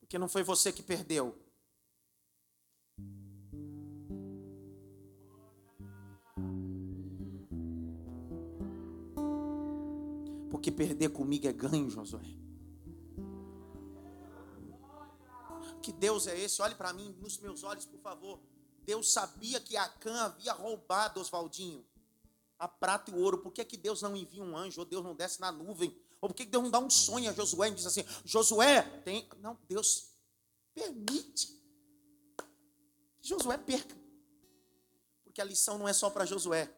Porque 0.00 0.18
não 0.18 0.28
foi 0.28 0.42
você 0.42 0.70
que 0.70 0.82
perdeu. 0.82 1.34
Porque 10.50 10.70
perder 10.70 11.08
comigo 11.08 11.48
é 11.48 11.52
ganho, 11.54 11.88
Josué. 11.88 12.20
Que 15.82 15.92
Deus 15.94 16.26
é 16.26 16.38
esse? 16.38 16.60
Olhe 16.60 16.74
para 16.74 16.92
mim 16.92 17.16
nos 17.18 17.38
meus 17.38 17.64
olhos, 17.64 17.86
por 17.86 18.00
favor. 18.00 18.38
Deus 18.84 19.10
sabia 19.10 19.58
que 19.58 19.74
Acã 19.74 20.24
havia 20.24 20.52
roubado 20.52 21.18
Oswaldinho 21.18 21.82
a 22.58 22.68
prata 22.68 23.10
e 23.10 23.14
o 23.14 23.16
ouro. 23.16 23.38
Por 23.38 23.54
que, 23.54 23.64
que 23.64 23.78
Deus 23.78 24.02
não 24.02 24.14
envia 24.14 24.42
um 24.42 24.54
anjo? 24.54 24.82
Ou 24.82 24.84
Deus 24.84 25.02
não 25.02 25.14
desce 25.14 25.40
na 25.40 25.50
nuvem? 25.50 25.98
Ou 26.20 26.28
por 26.28 26.34
que, 26.34 26.44
Deus 26.44 26.62
não 26.62 26.70
dá 26.70 26.78
um 26.78 26.90
sonho 26.90 27.30
a 27.30 27.32
Josué 27.32 27.68
e 27.68 27.74
diz 27.74 27.86
assim: 27.86 28.04
Josué, 28.24 28.82
tem. 29.00 29.28
Não, 29.38 29.58
Deus 29.66 30.10
permite 30.74 31.46
que 33.20 33.28
Josué 33.28 33.56
perca. 33.56 33.96
Porque 35.24 35.40
a 35.40 35.44
lição 35.44 35.78
não 35.78 35.88
é 35.88 35.92
só 35.92 36.10
para 36.10 36.26
Josué. 36.26 36.70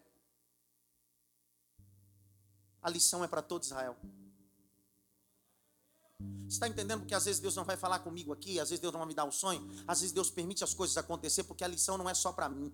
A 2.81 2.89
lição 2.89 3.23
é 3.23 3.27
para 3.27 3.41
todo 3.41 3.63
Israel. 3.63 3.97
Você 6.19 6.57
está 6.57 6.67
entendendo 6.67 6.99
porque 6.99 7.15
às 7.15 7.25
vezes 7.25 7.41
Deus 7.41 7.55
não 7.55 7.63
vai 7.63 7.75
falar 7.75 7.99
comigo 7.99 8.31
aqui, 8.31 8.59
às 8.59 8.69
vezes 8.69 8.79
Deus 8.79 8.93
não 8.93 8.99
vai 8.99 9.07
me 9.07 9.13
dar 9.13 9.25
um 9.25 9.31
sonho, 9.31 9.67
às 9.87 10.01
vezes 10.01 10.13
Deus 10.13 10.29
permite 10.29 10.63
as 10.63 10.73
coisas 10.73 10.95
acontecer 10.97 11.43
porque 11.43 11.63
a 11.63 11.67
lição 11.67 11.97
não 11.97 12.09
é 12.09 12.13
só 12.13 12.31
para 12.31 12.47
mim. 12.47 12.71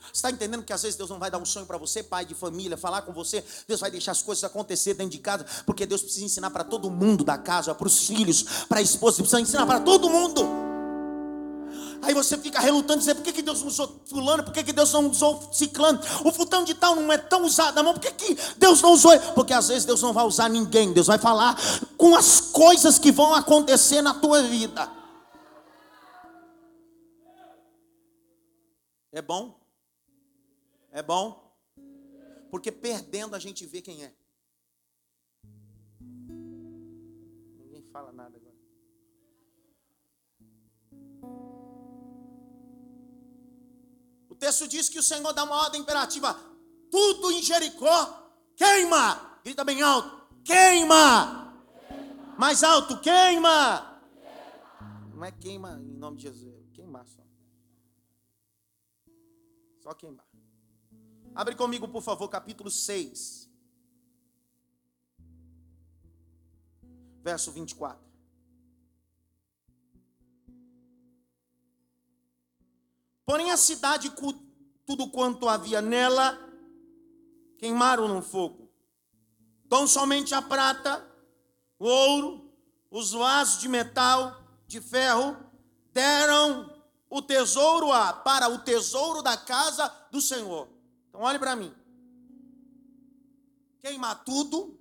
Você 0.00 0.12
está 0.12 0.30
entendendo 0.30 0.62
que 0.62 0.72
às 0.72 0.82
vezes 0.82 0.96
Deus 0.96 1.10
não 1.10 1.18
vai 1.18 1.30
dar 1.30 1.38
um 1.38 1.44
sonho 1.44 1.66
para 1.66 1.76
você, 1.76 2.02
pai 2.02 2.24
de 2.24 2.34
família, 2.34 2.76
falar 2.76 3.02
com 3.02 3.12
você, 3.12 3.44
Deus 3.66 3.80
vai 3.80 3.90
deixar 3.90 4.12
as 4.12 4.22
coisas 4.22 4.42
acontecer 4.44 4.94
dentro 4.94 5.12
de 5.12 5.18
casa, 5.18 5.44
porque 5.66 5.84
Deus 5.84 6.02
precisa 6.02 6.24
ensinar 6.24 6.50
para 6.50 6.64
todo 6.64 6.90
mundo 6.90 7.24
da 7.24 7.36
casa, 7.36 7.74
para 7.74 7.86
os 7.86 8.06
filhos, 8.06 8.42
para 8.68 8.78
a 8.78 8.82
esposa, 8.82 9.16
precisa 9.16 9.40
ensinar 9.40 9.66
para 9.66 9.80
todo 9.80 10.08
mundo. 10.08 10.68
Aí 12.00 12.14
você 12.14 12.38
fica 12.38 12.60
relutando, 12.60 13.00
dizer, 13.00 13.14
por 13.16 13.24
que, 13.24 13.32
que 13.32 13.42
Deus 13.42 13.60
não 13.60 13.68
usou 13.68 14.00
fulano, 14.06 14.44
por 14.44 14.52
que, 14.52 14.62
que 14.62 14.72
Deus 14.72 14.92
não 14.92 15.08
usou 15.10 15.48
ciclano? 15.52 16.00
O 16.24 16.30
fulano 16.30 16.64
de 16.64 16.74
tal 16.74 16.94
não 16.94 17.12
é 17.12 17.18
tão 17.18 17.44
usado 17.44 17.74
na 17.74 17.82
mão, 17.82 17.92
por 17.92 18.00
que, 18.00 18.12
que 18.12 18.38
Deus 18.56 18.80
não 18.80 18.92
usou? 18.92 19.18
Porque 19.34 19.52
às 19.52 19.68
vezes 19.68 19.84
Deus 19.84 20.00
não 20.00 20.12
vai 20.12 20.24
usar 20.24 20.48
ninguém, 20.48 20.92
Deus 20.92 21.08
vai 21.08 21.18
falar 21.18 21.58
com 21.96 22.14
as 22.14 22.40
coisas 22.40 22.98
que 22.98 23.10
vão 23.10 23.34
acontecer 23.34 24.00
na 24.00 24.14
tua 24.14 24.42
vida. 24.42 24.88
É 29.12 29.20
bom? 29.20 29.58
É 30.90 31.02
bom? 31.02 31.48
Porque 32.50 32.72
perdendo 32.72 33.34
a 33.34 33.38
gente 33.38 33.66
vê 33.66 33.82
quem 33.82 34.04
é. 34.04 34.14
Ninguém 37.58 37.82
fala 37.92 38.12
nada 38.12 38.36
agora. 38.36 38.56
O 44.28 44.34
texto 44.34 44.66
diz 44.66 44.88
que 44.88 44.98
o 44.98 45.02
Senhor 45.02 45.32
dá 45.32 45.44
uma 45.44 45.56
ordem 45.56 45.80
imperativa: 45.80 46.34
tudo 46.90 47.30
em 47.32 47.42
Jericó 47.42 48.32
queima. 48.56 49.40
Grita 49.44 49.64
bem 49.64 49.82
alto: 49.82 50.26
queima. 50.42 51.54
Mais 52.38 52.62
alto: 52.62 53.00
queima. 53.00 54.00
Não 55.12 55.24
é 55.24 55.32
queima 55.32 55.78
em 55.80 55.98
nome 55.98 56.16
de 56.16 56.22
Jesus, 56.24 56.54
é 56.54 56.70
queimar 56.72 57.06
só. 57.06 57.22
Só 59.80 59.92
queimar. 59.94 60.27
Abre 61.38 61.54
comigo, 61.54 61.86
por 61.86 62.02
favor, 62.02 62.28
capítulo 62.28 62.68
6. 62.68 63.48
Verso 67.22 67.52
24. 67.52 68.04
Porém, 73.24 73.52
a 73.52 73.56
cidade, 73.56 74.12
tudo 74.84 75.12
quanto 75.12 75.48
havia 75.48 75.80
nela, 75.80 76.36
queimaram 77.56 78.08
no 78.08 78.20
fogo. 78.20 78.68
Então, 79.64 79.86
somente 79.86 80.34
a 80.34 80.42
prata, 80.42 81.08
o 81.78 81.86
ouro, 81.86 82.52
os 82.90 83.12
vasos 83.12 83.60
de 83.60 83.68
metal, 83.68 84.42
de 84.66 84.80
ferro, 84.80 85.36
deram 85.92 86.82
o 87.08 87.22
tesouro 87.22 87.92
a, 87.92 88.12
para 88.12 88.48
o 88.48 88.58
tesouro 88.58 89.22
da 89.22 89.36
casa 89.36 89.86
do 90.10 90.20
Senhor. 90.20 90.77
Então, 91.18 91.26
olhe 91.26 91.38
para 91.40 91.56
mim. 91.56 91.74
Queima 93.80 94.14
tudo, 94.14 94.80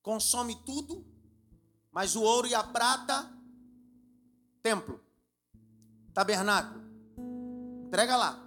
consome 0.00 0.56
tudo, 0.64 1.06
mas 1.90 2.16
o 2.16 2.22
ouro 2.22 2.46
e 2.48 2.54
a 2.54 2.64
prata, 2.64 3.30
templo 4.62 5.04
tabernáculo. 6.14 6.82
Entrega 7.86 8.16
lá. 8.16 8.42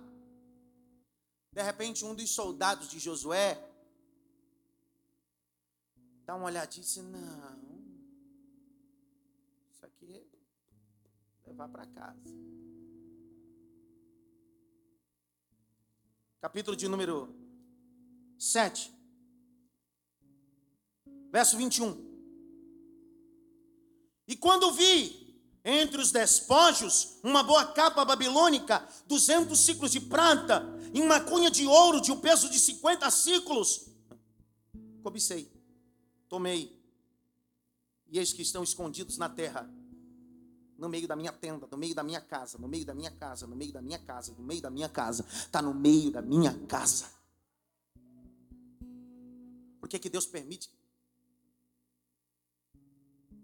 De 1.53 1.61
repente, 1.61 2.03
um 2.03 2.15
dos 2.15 2.31
soldados 2.31 2.89
de 2.89 2.97
Josué 2.97 3.63
dá 6.25 6.35
uma 6.35 6.45
olhadinha 6.45 6.81
e 6.81 6.85
diz: 6.87 6.97
Não, 6.97 7.93
isso 9.69 9.85
aqui 9.85 10.15
é 10.15 11.47
levar 11.47 11.69
para 11.69 11.85
casa. 11.85 12.70
Capítulo 16.41 16.75
de 16.75 16.87
número 16.87 17.35
7, 18.39 18.91
verso 21.31 21.55
21. 21.55 21.95
E 24.27 24.35
quando 24.35 24.71
vi 24.71 25.39
entre 25.63 26.01
os 26.01 26.11
despojos, 26.11 27.19
uma 27.21 27.43
boa 27.43 27.63
capa 27.73 28.03
babilônica, 28.03 28.83
200 29.05 29.55
ciclos 29.59 29.91
de 29.91 29.99
prata, 29.99 30.65
e 30.91 30.99
uma 30.99 31.21
cunha 31.21 31.51
de 31.51 31.67
ouro 31.67 32.01
de 32.01 32.11
um 32.11 32.19
peso 32.19 32.49
de 32.49 32.59
50 32.59 33.11
ciclos. 33.11 33.87
Cobicei, 35.03 35.47
tomei, 36.27 36.75
e 38.07 38.17
eis 38.17 38.33
que 38.33 38.41
estão 38.41 38.63
escondidos 38.63 39.19
na 39.19 39.29
terra, 39.29 39.71
no 40.81 40.89
meio 40.89 41.07
da 41.07 41.15
minha 41.15 41.31
tenda, 41.31 41.67
no 41.71 41.77
meio 41.77 41.93
da 41.93 42.01
minha 42.01 42.19
casa, 42.19 42.57
no 42.57 42.67
meio 42.67 42.83
da 42.83 42.95
minha 42.95 43.11
casa, 43.11 43.45
no 43.45 43.55
meio 43.55 43.71
da 43.71 43.79
minha 43.79 43.99
casa, 43.99 44.33
no 44.33 44.43
meio 44.43 44.61
da 44.61 44.71
minha 44.71 44.89
casa, 44.89 45.23
está 45.29 45.61
no 45.61 45.75
meio 45.75 46.11
da 46.11 46.23
minha 46.23 46.53
casa. 46.65 47.05
Por 49.79 49.87
que, 49.87 49.99
que 49.99 50.09
Deus 50.09 50.25
permite? 50.25 50.73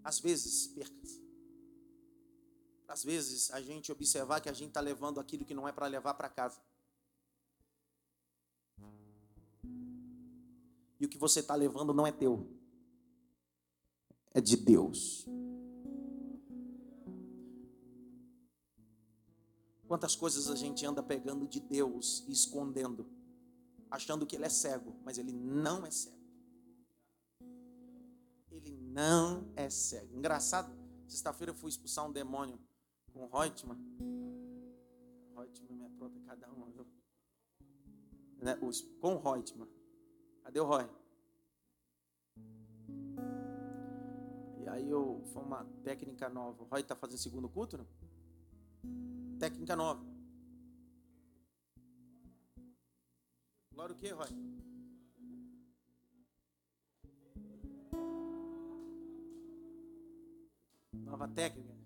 Às 0.04 0.19
vezes, 0.19 0.67
percas 0.67 1.21
às 2.88 3.04
vezes, 3.04 3.52
a 3.52 3.62
gente 3.62 3.91
observar 3.91 4.39
que 4.39 4.50
a 4.50 4.54
gente 4.54 4.69
está 4.69 4.80
levando 4.80 5.19
aquilo 5.19 5.43
que 5.45 5.54
não 5.54 5.67
é 5.67 5.73
para 5.73 5.88
levar 5.88 6.13
para 6.13 6.30
casa. 6.30 6.60
E 11.00 11.06
o 11.06 11.10
que 11.10 11.17
você 11.17 11.41
está 11.41 11.54
levando 11.54 11.93
não 11.93 12.08
é 12.08 12.12
teu, 12.12 12.50
é 14.34 14.39
de 14.39 14.56
Deus. 14.56 15.28
Quantas 19.88 20.15
coisas 20.15 20.50
a 20.50 20.56
gente 20.56 20.86
anda 20.86 21.02
pegando 21.02 21.48
de 21.48 21.62
Deus 21.62 22.25
e 22.27 22.33
escondendo, 22.33 23.08
achando 23.90 24.25
que 24.25 24.35
Ele 24.35 24.46
é 24.46 24.50
cego, 24.50 24.94
mas 25.04 25.17
Ele 25.17 25.31
não 25.31 25.85
é 25.85 25.92
cego. 25.92 26.17
Ele 28.52 28.71
não 28.71 29.50
é 29.56 29.69
cego. 29.69 30.13
Engraçado, 30.13 30.69
sexta-feira 31.08 31.52
eu 31.52 31.56
fui 31.56 31.69
expulsar 31.69 32.06
um 32.06 32.12
demônio 32.12 32.60
com 33.13 33.23
o 33.23 33.29
Reutemann. 33.29 33.79
Reutemann 35.33 35.77
me 35.77 35.85
apronta 35.85 36.19
cada 36.21 36.52
uma, 36.52 36.69
viu? 36.69 36.85
Né? 38.42 38.56
Com 39.00 39.15
o 39.15 39.19
Reutemann. 39.19 39.69
Cadê 40.44 40.60
o 40.60 40.65
Roy? 40.65 40.90
E 44.60 44.69
aí 44.69 44.90
eu, 44.90 45.23
foi 45.31 45.44
uma 45.44 45.63
técnica 45.83 46.27
nova. 46.27 46.62
O 46.62 46.65
Roy 46.65 46.81
está 46.81 46.96
fazendo 46.96 47.19
segundo 47.19 47.48
culto, 47.48 47.77
não? 47.77 47.88
Técnica 49.40 49.75
nova. 49.75 50.04
Glória 53.71 53.94
o 53.94 53.98
que, 53.98 54.10
Roy? 54.10 54.27
Nova 61.06 61.27
técnica. 61.27 61.77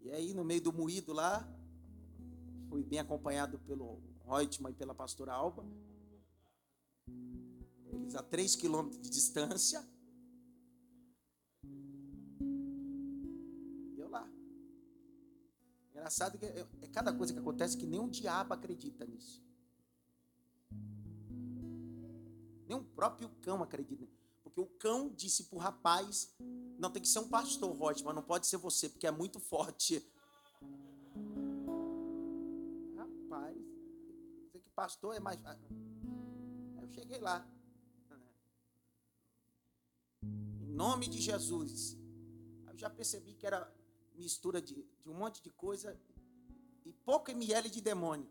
E 0.00 0.10
aí, 0.10 0.32
no 0.32 0.42
meio 0.42 0.62
do 0.62 0.72
moído 0.72 1.12
lá, 1.12 1.46
fui 2.70 2.82
bem 2.82 2.98
acompanhado 2.98 3.58
pelo 3.58 4.00
Reutemann 4.26 4.72
e 4.72 4.76
pela 4.76 4.94
pastora 4.94 5.34
Alba. 5.34 5.66
Jesus 7.90 8.14
a 8.16 8.22
três 8.22 8.56
quilômetros 8.56 9.02
de 9.02 9.10
distância. 9.10 9.86
Engraçado 16.02 16.36
que 16.36 16.44
é, 16.44 16.66
é 16.80 16.88
cada 16.88 17.12
coisa 17.12 17.32
que 17.32 17.38
acontece 17.38 17.78
que 17.78 17.86
nem 17.86 18.00
um 18.00 18.08
diabo 18.08 18.52
acredita 18.52 19.06
nisso. 19.06 19.40
Nem 22.66 22.76
o 22.76 22.82
próprio 22.82 23.28
cão 23.40 23.62
acredita. 23.62 24.08
Porque 24.42 24.60
o 24.60 24.66
cão 24.66 25.14
disse 25.14 25.44
para 25.44 25.56
o 25.56 25.60
rapaz: 25.60 26.34
não 26.76 26.90
tem 26.90 27.00
que 27.00 27.06
ser 27.06 27.20
um 27.20 27.28
pastor, 27.28 27.72
Rod, 27.76 28.00
mas 28.02 28.14
não 28.16 28.22
pode 28.22 28.48
ser 28.48 28.56
você, 28.56 28.88
porque 28.88 29.06
é 29.06 29.12
muito 29.12 29.38
forte. 29.38 30.04
Rapaz, 32.96 33.56
sei 34.50 34.60
que 34.60 34.70
pastor 34.70 35.14
é 35.14 35.20
mais. 35.20 35.40
Eu 36.80 36.88
cheguei 36.88 37.20
lá. 37.20 37.48
Em 40.24 40.74
nome 40.74 41.06
de 41.06 41.20
Jesus. 41.20 41.96
Eu 42.66 42.76
já 42.76 42.90
percebi 42.90 43.34
que 43.34 43.46
era 43.46 43.72
mistura 44.14 44.60
de, 44.60 44.74
de 44.74 45.08
um 45.08 45.14
monte 45.14 45.42
de 45.42 45.50
coisa 45.50 45.98
e 46.84 46.92
pouco 46.92 47.30
ml 47.30 47.70
de 47.70 47.80
demônio. 47.80 48.30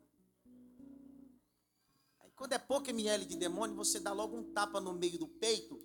Aí 2.19 2.31
quando 2.35 2.53
é 2.53 2.57
pouco 2.57 2.89
ml 2.89 3.25
de 3.25 3.37
demônio, 3.37 3.75
você 3.75 3.99
dá 3.99 4.13
logo 4.13 4.37
um 4.37 4.53
tapa 4.53 4.79
no 4.79 4.93
meio 4.93 5.17
do 5.17 5.27
peito. 5.27 5.79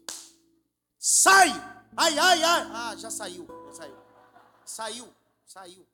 Sai! 0.99 1.49
Ai, 1.97 2.19
ai, 2.19 2.43
ai! 2.43 2.71
Ah, 2.73 2.97
já 2.97 3.11
saiu, 3.11 3.47
já 3.67 3.73
saiu. 3.73 3.97
Saiu, 4.65 5.15
saiu, 5.45 5.87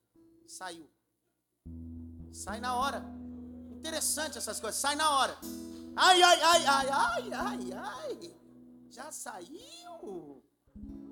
saiu. 0.47 0.91
Sai 2.33 2.61
na 2.61 2.75
hora. 2.75 3.05
Interessante 3.71 4.39
essas 4.39 4.59
coisas, 4.59 4.81
sai 4.81 4.97
na 4.97 5.11
hora. 5.19 5.39
Ai, 5.95 6.23
ai, 6.23 6.41
ai, 6.41 6.67
ai, 6.67 6.91
ai, 6.91 7.33
ai, 7.33 7.73
ai. 7.73 8.37
Já 8.89 9.13
saiu. 9.13 10.43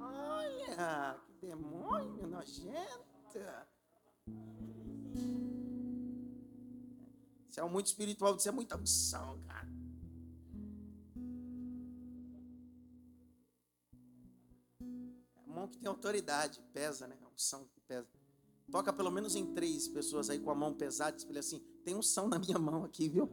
Olha, 0.00 1.20
demônio 1.40 2.26
nojenta. 2.26 3.68
Isso 7.48 7.60
é 7.60 7.68
muito 7.68 7.86
espiritual, 7.86 8.36
isso 8.36 8.48
é 8.48 8.52
muita 8.52 8.76
unção, 8.76 9.40
cara. 9.46 9.68
A 15.36 15.52
mão 15.52 15.66
que 15.66 15.78
tem 15.78 15.88
autoridade, 15.88 16.62
pesa, 16.72 17.08
né? 17.08 17.18
A 17.24 17.28
unção 17.28 17.64
que 17.64 17.80
pesa. 17.80 18.08
Toca 18.70 18.92
pelo 18.92 19.10
menos 19.10 19.34
em 19.34 19.52
três 19.52 19.88
pessoas 19.88 20.30
aí 20.30 20.38
com 20.38 20.50
a 20.50 20.54
mão 20.54 20.72
pesada, 20.72 21.16
diz 21.16 21.36
assim, 21.36 21.58
tem 21.84 21.96
unção 21.96 22.28
na 22.28 22.38
minha 22.38 22.58
mão 22.58 22.84
aqui, 22.84 23.08
viu? 23.08 23.28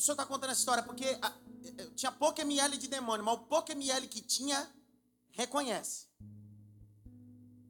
O 0.00 0.02
senhor 0.02 0.14
está 0.14 0.26
contando 0.26 0.50
essa 0.50 0.60
história? 0.60 0.82
Porque 0.82 1.18
a, 1.20 1.32
tinha 1.94 2.10
pouco 2.10 2.40
ml 2.40 2.76
de 2.76 2.88
demônio, 2.88 3.24
mas 3.24 3.34
o 3.34 3.44
pouco 3.44 3.70
ml 3.70 4.08
que 4.08 4.20
tinha, 4.20 4.68
reconhece. 5.32 6.08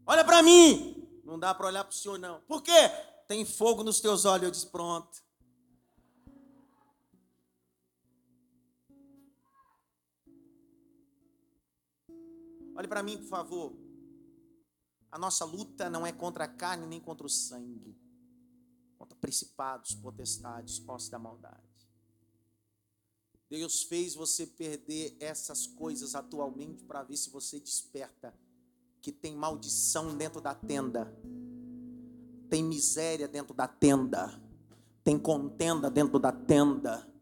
Olha 0.06 0.24
para 0.24 0.42
mim! 0.42 0.96
Não 1.24 1.38
dá 1.38 1.54
para 1.54 1.66
olhar 1.66 1.84
para 1.84 1.92
o 1.92 1.96
senhor, 1.96 2.18
não. 2.18 2.40
Por 2.42 2.62
quê? 2.62 2.88
Tem 3.28 3.44
fogo 3.44 3.84
nos 3.84 4.00
teus 4.00 4.24
olhos. 4.24 4.44
Eu 4.44 4.50
disse, 4.50 4.66
pronto. 4.66 5.22
Olhe 12.74 12.88
para 12.88 13.02
mim, 13.02 13.18
por 13.18 13.28
favor. 13.28 13.76
A 15.12 15.18
nossa 15.18 15.44
luta 15.44 15.90
não 15.90 16.06
é 16.06 16.12
contra 16.12 16.44
a 16.44 16.48
carne 16.48 16.86
nem 16.86 17.00
contra 17.00 17.26
o 17.26 17.30
sangue, 17.30 17.96
contra 18.96 19.16
principados, 19.18 19.94
potestades, 19.94 20.78
posses 20.78 21.08
da 21.08 21.18
maldade. 21.18 21.69
Deus 23.50 23.82
fez 23.82 24.14
você 24.14 24.46
perder 24.46 25.16
essas 25.18 25.66
coisas 25.66 26.14
atualmente 26.14 26.84
para 26.84 27.02
ver 27.02 27.16
se 27.16 27.30
você 27.30 27.58
desperta 27.58 28.32
que 29.02 29.10
tem 29.10 29.34
maldição 29.34 30.16
dentro 30.16 30.40
da 30.40 30.54
tenda, 30.54 31.12
tem 32.48 32.62
miséria 32.62 33.26
dentro 33.26 33.52
da 33.52 33.66
tenda, 33.66 34.40
tem 35.02 35.18
contenda 35.18 35.90
dentro 35.90 36.18
da 36.20 36.30
tenda, 36.30 37.12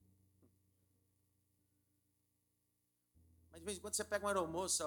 Mas 3.52 3.62
de 3.62 3.66
vez 3.66 3.78
em 3.78 3.82
quando 3.82 3.94
você 3.94 4.04
pega 4.04 4.26
uma 4.26 4.32
aeromoça, 4.32 4.84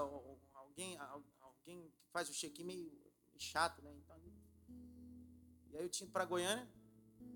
alguém, 0.52 0.98
alguém 1.40 1.90
que 1.90 2.06
faz 2.12 2.28
o 2.28 2.32
check-in 2.32 2.64
meio 2.64 3.08
chato, 3.38 3.80
né? 3.82 3.94
Então, 3.94 4.17
aí 5.78 5.84
eu 5.84 5.88
tinha 5.88 6.06
ido 6.06 6.12
para 6.12 6.24
Goiânia. 6.24 6.68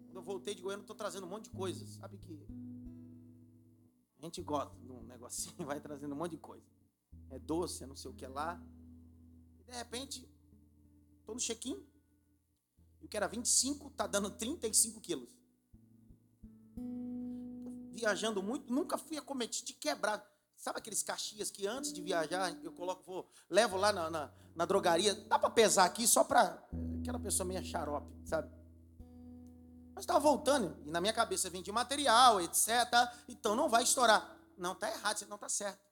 Quando 0.06 0.16
eu 0.16 0.22
voltei 0.22 0.54
de 0.54 0.62
Goiânia, 0.62 0.82
estou 0.82 0.96
trazendo 0.96 1.26
um 1.26 1.30
monte 1.30 1.44
de 1.44 1.50
coisas. 1.50 1.90
Sabe 1.90 2.18
que 2.18 2.46
a 4.18 4.22
gente 4.22 4.42
gosta 4.42 4.76
de 4.78 4.90
um 4.90 5.02
negocinho, 5.02 5.54
vai 5.64 5.80
trazendo 5.80 6.14
um 6.14 6.18
monte 6.18 6.32
de 6.32 6.38
coisa. 6.38 6.66
É 7.30 7.38
doce, 7.38 7.84
é 7.84 7.86
não 7.86 7.96
sei 7.96 8.10
o 8.10 8.14
que 8.14 8.26
lá. 8.26 8.62
E 9.60 9.64
de 9.64 9.72
repente, 9.72 10.28
estou 11.20 11.34
no 11.34 11.40
check-in. 11.40 11.82
E 13.00 13.06
o 13.06 13.08
que 13.08 13.16
era 13.16 13.26
25 13.26 13.88
está 13.88 14.06
dando 14.06 14.30
35 14.30 15.00
quilos. 15.00 15.30
Viajando 17.92 18.42
muito, 18.42 18.72
nunca 18.72 18.98
fui 18.98 19.16
acometido 19.16 19.66
de 19.66 19.74
quebrar. 19.74 20.31
Sabe 20.62 20.78
aqueles 20.78 21.02
caxias 21.02 21.50
que 21.50 21.66
antes 21.66 21.92
de 21.92 22.00
viajar 22.00 22.56
eu 22.62 22.70
coloco, 22.70 23.02
vou, 23.02 23.28
levo 23.50 23.76
lá 23.76 23.92
na, 23.92 24.08
na, 24.08 24.32
na 24.54 24.64
drogaria, 24.64 25.12
dá 25.12 25.36
para 25.36 25.50
pesar 25.50 25.84
aqui 25.86 26.06
só 26.06 26.22
para 26.22 26.56
aquela 27.00 27.18
pessoa 27.18 27.44
meio 27.44 27.64
xarope, 27.64 28.06
sabe? 28.24 28.48
Mas 29.92 30.04
estava 30.04 30.20
voltando, 30.20 30.80
e 30.86 30.90
na 30.92 31.00
minha 31.00 31.12
cabeça 31.12 31.50
vem 31.50 31.64
de 31.64 31.72
material, 31.72 32.40
etc. 32.40 32.68
Então 33.28 33.56
não 33.56 33.68
vai 33.68 33.82
estourar. 33.82 34.38
Não, 34.56 34.70
está 34.70 34.88
errado, 34.88 35.18
você 35.18 35.26
não 35.26 35.34
está 35.34 35.48
certo. 35.48 35.84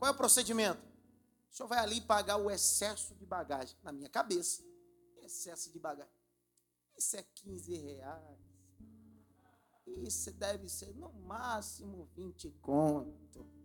Qual 0.00 0.10
é 0.10 0.12
o 0.12 0.16
procedimento? 0.16 0.84
O 1.48 1.54
senhor 1.54 1.68
vai 1.68 1.78
ali 1.78 2.00
pagar 2.00 2.38
o 2.38 2.50
excesso 2.50 3.14
de 3.14 3.24
bagagem. 3.24 3.76
Na 3.84 3.92
minha 3.92 4.08
cabeça, 4.08 4.64
excesso 5.22 5.70
de 5.70 5.78
bagagem. 5.78 6.12
Isso 6.98 7.16
é 7.16 7.22
15 7.22 7.72
reais. 7.76 8.38
Isso 9.86 10.32
deve 10.32 10.68
ser 10.68 10.92
no 10.96 11.12
máximo 11.12 12.08
20 12.16 12.50
conto. 12.60 13.59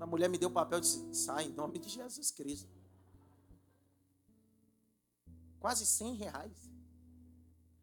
Quando 0.00 0.08
a 0.08 0.12
mulher 0.12 0.30
me 0.30 0.38
deu 0.38 0.48
o 0.48 0.52
papel, 0.52 0.78
eu 0.78 0.80
disse: 0.80 1.14
sai 1.14 1.44
em 1.44 1.52
nome 1.52 1.78
de 1.78 1.90
Jesus 1.90 2.30
Cristo. 2.30 2.70
Quase 5.58 5.84
100 5.84 6.14
reais. 6.14 6.70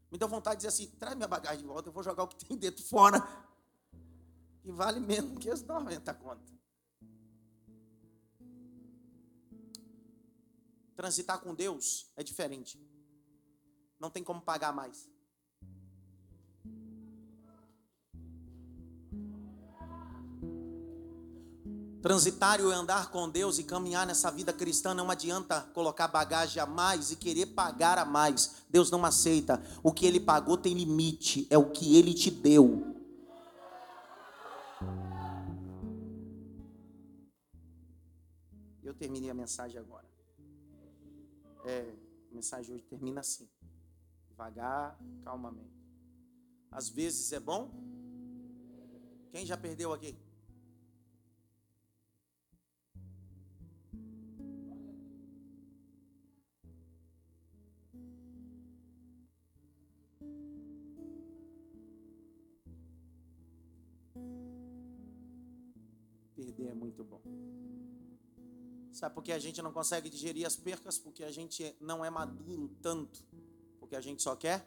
Me 0.10 0.18
deu 0.18 0.28
vontade 0.28 0.56
de 0.56 0.66
dizer 0.66 0.70
assim: 0.70 0.90
traz 0.98 1.16
minha 1.16 1.28
bagagem 1.28 1.60
de 1.60 1.68
volta, 1.68 1.90
eu 1.90 1.94
vou 1.94 2.02
jogar 2.02 2.24
o 2.24 2.28
que 2.28 2.44
tem 2.44 2.58
dentro 2.58 2.82
fora. 2.90 3.20
Que 4.64 4.72
vale 4.72 5.00
menos 5.00 5.38
que 5.38 5.48
os 5.48 5.62
90 5.62 6.12
conto. 6.16 6.58
Transitar 10.96 11.40
com 11.40 11.54
Deus 11.54 12.12
é 12.16 12.24
diferente. 12.24 12.82
Não 14.00 14.10
tem 14.10 14.24
como 14.24 14.42
pagar 14.42 14.74
mais. 14.74 15.08
Transitar 22.08 22.62
e 22.62 22.64
andar 22.64 23.12
com 23.12 23.28
Deus 23.28 23.60
e 23.60 23.66
caminhar 23.66 24.08
nessa 24.08 24.32
vida 24.32 24.54
cristã 24.54 24.94
não 24.94 25.12
adianta 25.12 25.64
colocar 25.74 26.08
bagagem 26.08 26.64
a 26.64 26.66
mais 26.66 27.12
e 27.12 27.18
querer 27.18 27.48
pagar 27.48 27.98
a 27.98 28.06
mais. 28.06 28.64
Deus 28.70 28.90
não 28.90 29.04
aceita. 29.04 29.62
O 29.84 29.92
que 29.92 30.06
ele 30.06 30.18
pagou 30.18 30.56
tem 30.56 30.74
limite, 30.74 31.46
é 31.50 31.58
o 31.58 31.70
que 31.70 31.98
ele 31.98 32.14
te 32.14 32.32
deu. 32.32 32.96
Eu 38.82 38.94
terminei 38.94 39.30
a 39.30 39.34
mensagem 39.34 39.78
agora. 39.78 40.08
É, 41.66 41.94
a 42.32 42.34
mensagem 42.34 42.74
hoje 42.74 42.86
termina 42.86 43.20
assim: 43.20 43.50
devagar, 44.30 44.98
calmamente. 45.26 45.84
Às 46.72 46.88
vezes 46.88 47.34
é 47.34 47.40
bom. 47.42 47.70
Quem 49.30 49.46
já 49.46 49.58
perdeu 49.58 49.92
aqui? 49.92 50.18
Perder 66.38 66.68
é 66.68 66.74
muito 66.76 67.04
bom. 67.04 67.20
Sabe 68.92 69.16
por 69.16 69.24
que 69.24 69.32
a 69.32 69.40
gente 69.40 69.60
não 69.60 69.74
consegue 69.74 70.08
digerir 70.08 70.46
as 70.46 70.56
percas? 70.56 71.00
Porque 71.00 71.24
a 71.24 71.32
gente 71.32 71.76
não 71.82 72.06
é 72.06 72.12
maduro 72.12 72.70
tanto. 72.80 73.26
Porque 73.80 73.96
a 73.96 74.02
gente 74.02 74.22
só 74.22 74.36
quer? 74.36 74.64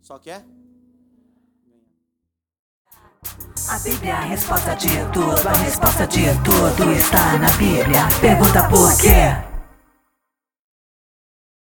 Só 0.00 0.18
quer? 0.18 0.44
A 3.68 3.78
Bíblia 3.78 4.10
é 4.10 4.16
a 4.16 4.20
resposta 4.22 4.74
de 4.74 4.88
tudo, 5.12 5.48
a 5.48 5.52
resposta 5.52 6.06
de 6.08 6.24
tudo 6.42 6.92
está 6.92 7.38
na 7.38 7.50
Bíblia. 7.56 8.08
Pergunta 8.20 8.68
por 8.68 9.00
quê? 9.00 9.51